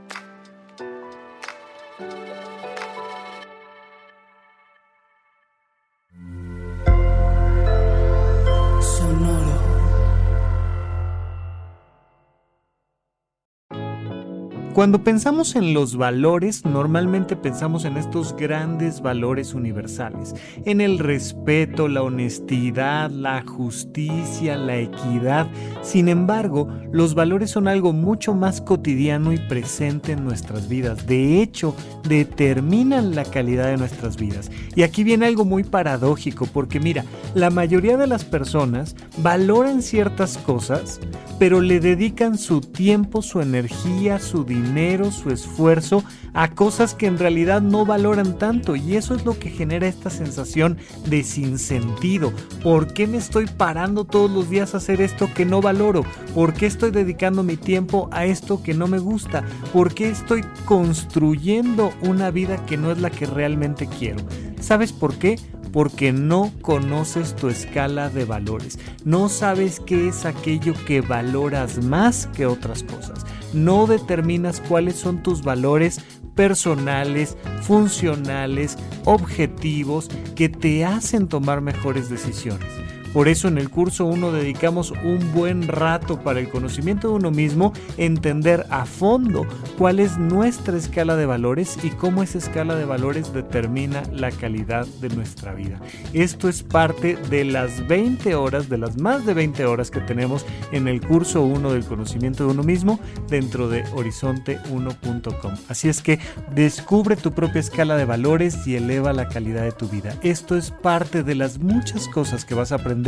Cuando 14.81 15.03
pensamos 15.03 15.55
en 15.55 15.75
los 15.75 15.95
valores, 15.95 16.65
normalmente 16.65 17.35
pensamos 17.35 17.85
en 17.85 17.97
estos 17.97 18.35
grandes 18.35 19.03
valores 19.03 19.53
universales, 19.53 20.33
en 20.65 20.81
el 20.81 20.97
respeto, 20.97 21.87
la 21.87 22.01
honestidad, 22.01 23.11
la 23.11 23.43
justicia, 23.43 24.57
la 24.57 24.77
equidad. 24.77 25.45
Sin 25.83 26.07
embargo, 26.07 26.67
los 26.91 27.13
valores 27.13 27.51
son 27.51 27.67
algo 27.67 27.93
mucho 27.93 28.33
más 28.33 28.59
cotidiano 28.59 29.31
y 29.31 29.37
presente 29.37 30.13
en 30.13 30.25
nuestras 30.25 30.67
vidas. 30.67 31.05
De 31.05 31.43
hecho, 31.43 31.75
determinan 32.01 33.13
la 33.13 33.25
calidad 33.25 33.67
de 33.67 33.77
nuestras 33.77 34.17
vidas. 34.17 34.49
Y 34.75 34.81
aquí 34.81 35.03
viene 35.03 35.27
algo 35.27 35.45
muy 35.45 35.63
paradójico, 35.63 36.47
porque 36.47 36.79
mira, 36.79 37.05
la 37.35 37.51
mayoría 37.51 37.97
de 37.97 38.07
las 38.07 38.25
personas 38.25 38.95
valoran 39.17 39.83
ciertas 39.83 40.39
cosas, 40.39 40.99
pero 41.37 41.61
le 41.61 41.79
dedican 41.79 42.39
su 42.39 42.61
tiempo, 42.61 43.21
su 43.21 43.41
energía, 43.41 44.17
su 44.17 44.43
dinero, 44.43 44.70
su 45.11 45.31
esfuerzo 45.31 46.03
a 46.33 46.51
cosas 46.51 46.95
que 46.95 47.05
en 47.05 47.19
realidad 47.19 47.61
no 47.61 47.85
valoran 47.85 48.37
tanto 48.37 48.77
y 48.77 48.95
eso 48.95 49.13
es 49.13 49.25
lo 49.25 49.37
que 49.37 49.49
genera 49.49 49.87
esta 49.87 50.09
sensación 50.09 50.77
de 51.05 51.23
sinsentido. 51.23 52.31
¿Por 52.63 52.93
qué 52.93 53.05
me 53.05 53.17
estoy 53.17 53.47
parando 53.47 54.05
todos 54.05 54.31
los 54.31 54.49
días 54.49 54.73
a 54.73 54.77
hacer 54.77 55.01
esto 55.01 55.29
que 55.33 55.45
no 55.45 55.61
valoro? 55.61 56.05
¿Por 56.33 56.53
qué 56.53 56.67
estoy 56.67 56.91
dedicando 56.91 57.43
mi 57.43 57.57
tiempo 57.57 58.07
a 58.13 58.25
esto 58.25 58.63
que 58.63 58.73
no 58.73 58.87
me 58.87 58.99
gusta? 58.99 59.43
¿Por 59.73 59.93
qué 59.93 60.09
estoy 60.09 60.43
construyendo 60.65 61.91
una 62.01 62.31
vida 62.31 62.65
que 62.65 62.77
no 62.77 62.91
es 62.91 62.99
la 62.99 63.09
que 63.09 63.25
realmente 63.25 63.87
quiero? 63.87 64.19
¿Sabes 64.61 64.93
por 64.93 65.15
qué? 65.15 65.37
Porque 65.71 66.11
no 66.11 66.51
conoces 66.61 67.35
tu 67.35 67.47
escala 67.49 68.09
de 68.09 68.25
valores. 68.25 68.79
No 69.05 69.29
sabes 69.29 69.79
qué 69.79 70.07
es 70.09 70.25
aquello 70.25 70.73
que 70.85 71.01
valoras 71.01 71.83
más 71.83 72.27
que 72.27 72.45
otras 72.45 72.83
cosas 72.83 73.25
no 73.53 73.87
determinas 73.87 74.61
cuáles 74.61 74.95
son 74.95 75.23
tus 75.23 75.43
valores 75.43 75.99
personales, 76.35 77.37
funcionales, 77.61 78.77
objetivos 79.05 80.09
que 80.35 80.49
te 80.49 80.85
hacen 80.85 81.27
tomar 81.27 81.61
mejores 81.61 82.09
decisiones. 82.09 82.67
Por 83.13 83.27
eso 83.27 83.49
en 83.49 83.57
el 83.57 83.69
curso 83.69 84.05
1 84.05 84.31
dedicamos 84.31 84.91
un 85.03 85.33
buen 85.33 85.67
rato 85.67 86.21
para 86.21 86.39
el 86.39 86.49
conocimiento 86.49 87.09
de 87.09 87.15
uno 87.15 87.29
mismo, 87.29 87.73
entender 87.97 88.65
a 88.69 88.85
fondo 88.85 89.45
cuál 89.77 89.99
es 89.99 90.17
nuestra 90.17 90.77
escala 90.77 91.17
de 91.17 91.25
valores 91.25 91.77
y 91.83 91.89
cómo 91.89 92.23
esa 92.23 92.37
escala 92.37 92.75
de 92.75 92.85
valores 92.85 93.33
determina 93.33 94.03
la 94.13 94.31
calidad 94.31 94.87
de 95.01 95.09
nuestra 95.09 95.53
vida. 95.53 95.81
Esto 96.13 96.47
es 96.47 96.63
parte 96.63 97.17
de 97.29 97.43
las 97.43 97.85
20 97.85 98.33
horas, 98.35 98.69
de 98.69 98.77
las 98.77 98.97
más 98.97 99.25
de 99.25 99.33
20 99.33 99.65
horas 99.65 99.91
que 99.91 99.99
tenemos 99.99 100.45
en 100.71 100.87
el 100.87 101.01
curso 101.01 101.41
1 101.41 101.73
del 101.73 101.83
conocimiento 101.83 102.45
de 102.45 102.51
uno 102.51 102.63
mismo 102.63 102.97
dentro 103.27 103.67
de 103.67 103.83
horizonte1.com. 103.87 105.53
Así 105.67 105.89
es 105.89 106.01
que 106.01 106.19
descubre 106.55 107.17
tu 107.17 107.33
propia 107.33 107.59
escala 107.59 107.97
de 107.97 108.05
valores 108.05 108.65
y 108.65 108.77
eleva 108.77 109.11
la 109.11 109.27
calidad 109.27 109.63
de 109.63 109.73
tu 109.73 109.89
vida. 109.89 110.15
Esto 110.21 110.55
es 110.55 110.71
parte 110.71 111.23
de 111.23 111.35
las 111.35 111.59
muchas 111.59 112.07
cosas 112.07 112.45
que 112.45 112.55
vas 112.55 112.71
a 112.71 112.75
aprender 112.75 113.00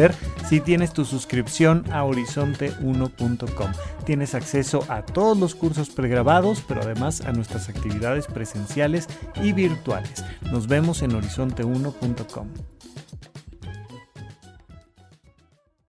si 0.48 0.60
tienes 0.60 0.94
tu 0.94 1.06
suscripción 1.06 1.84
a 1.92 2.04
horizonte1.com. 2.04 3.72
Tienes 4.06 4.36
acceso 4.36 4.86
a 4.90 5.04
todos 5.04 5.38
los 5.38 5.56
cursos 5.56 5.90
pregrabados, 5.90 6.64
pero 6.68 6.82
además 6.82 7.22
a 7.22 7.32
nuestras 7.32 7.70
actividades 7.70 8.28
presenciales 8.28 9.08
y 9.42 9.54
virtuales. 9.54 10.24
Nos 10.52 10.68
vemos 10.68 11.02
en 11.02 11.12
horizonte1.com. 11.12 12.48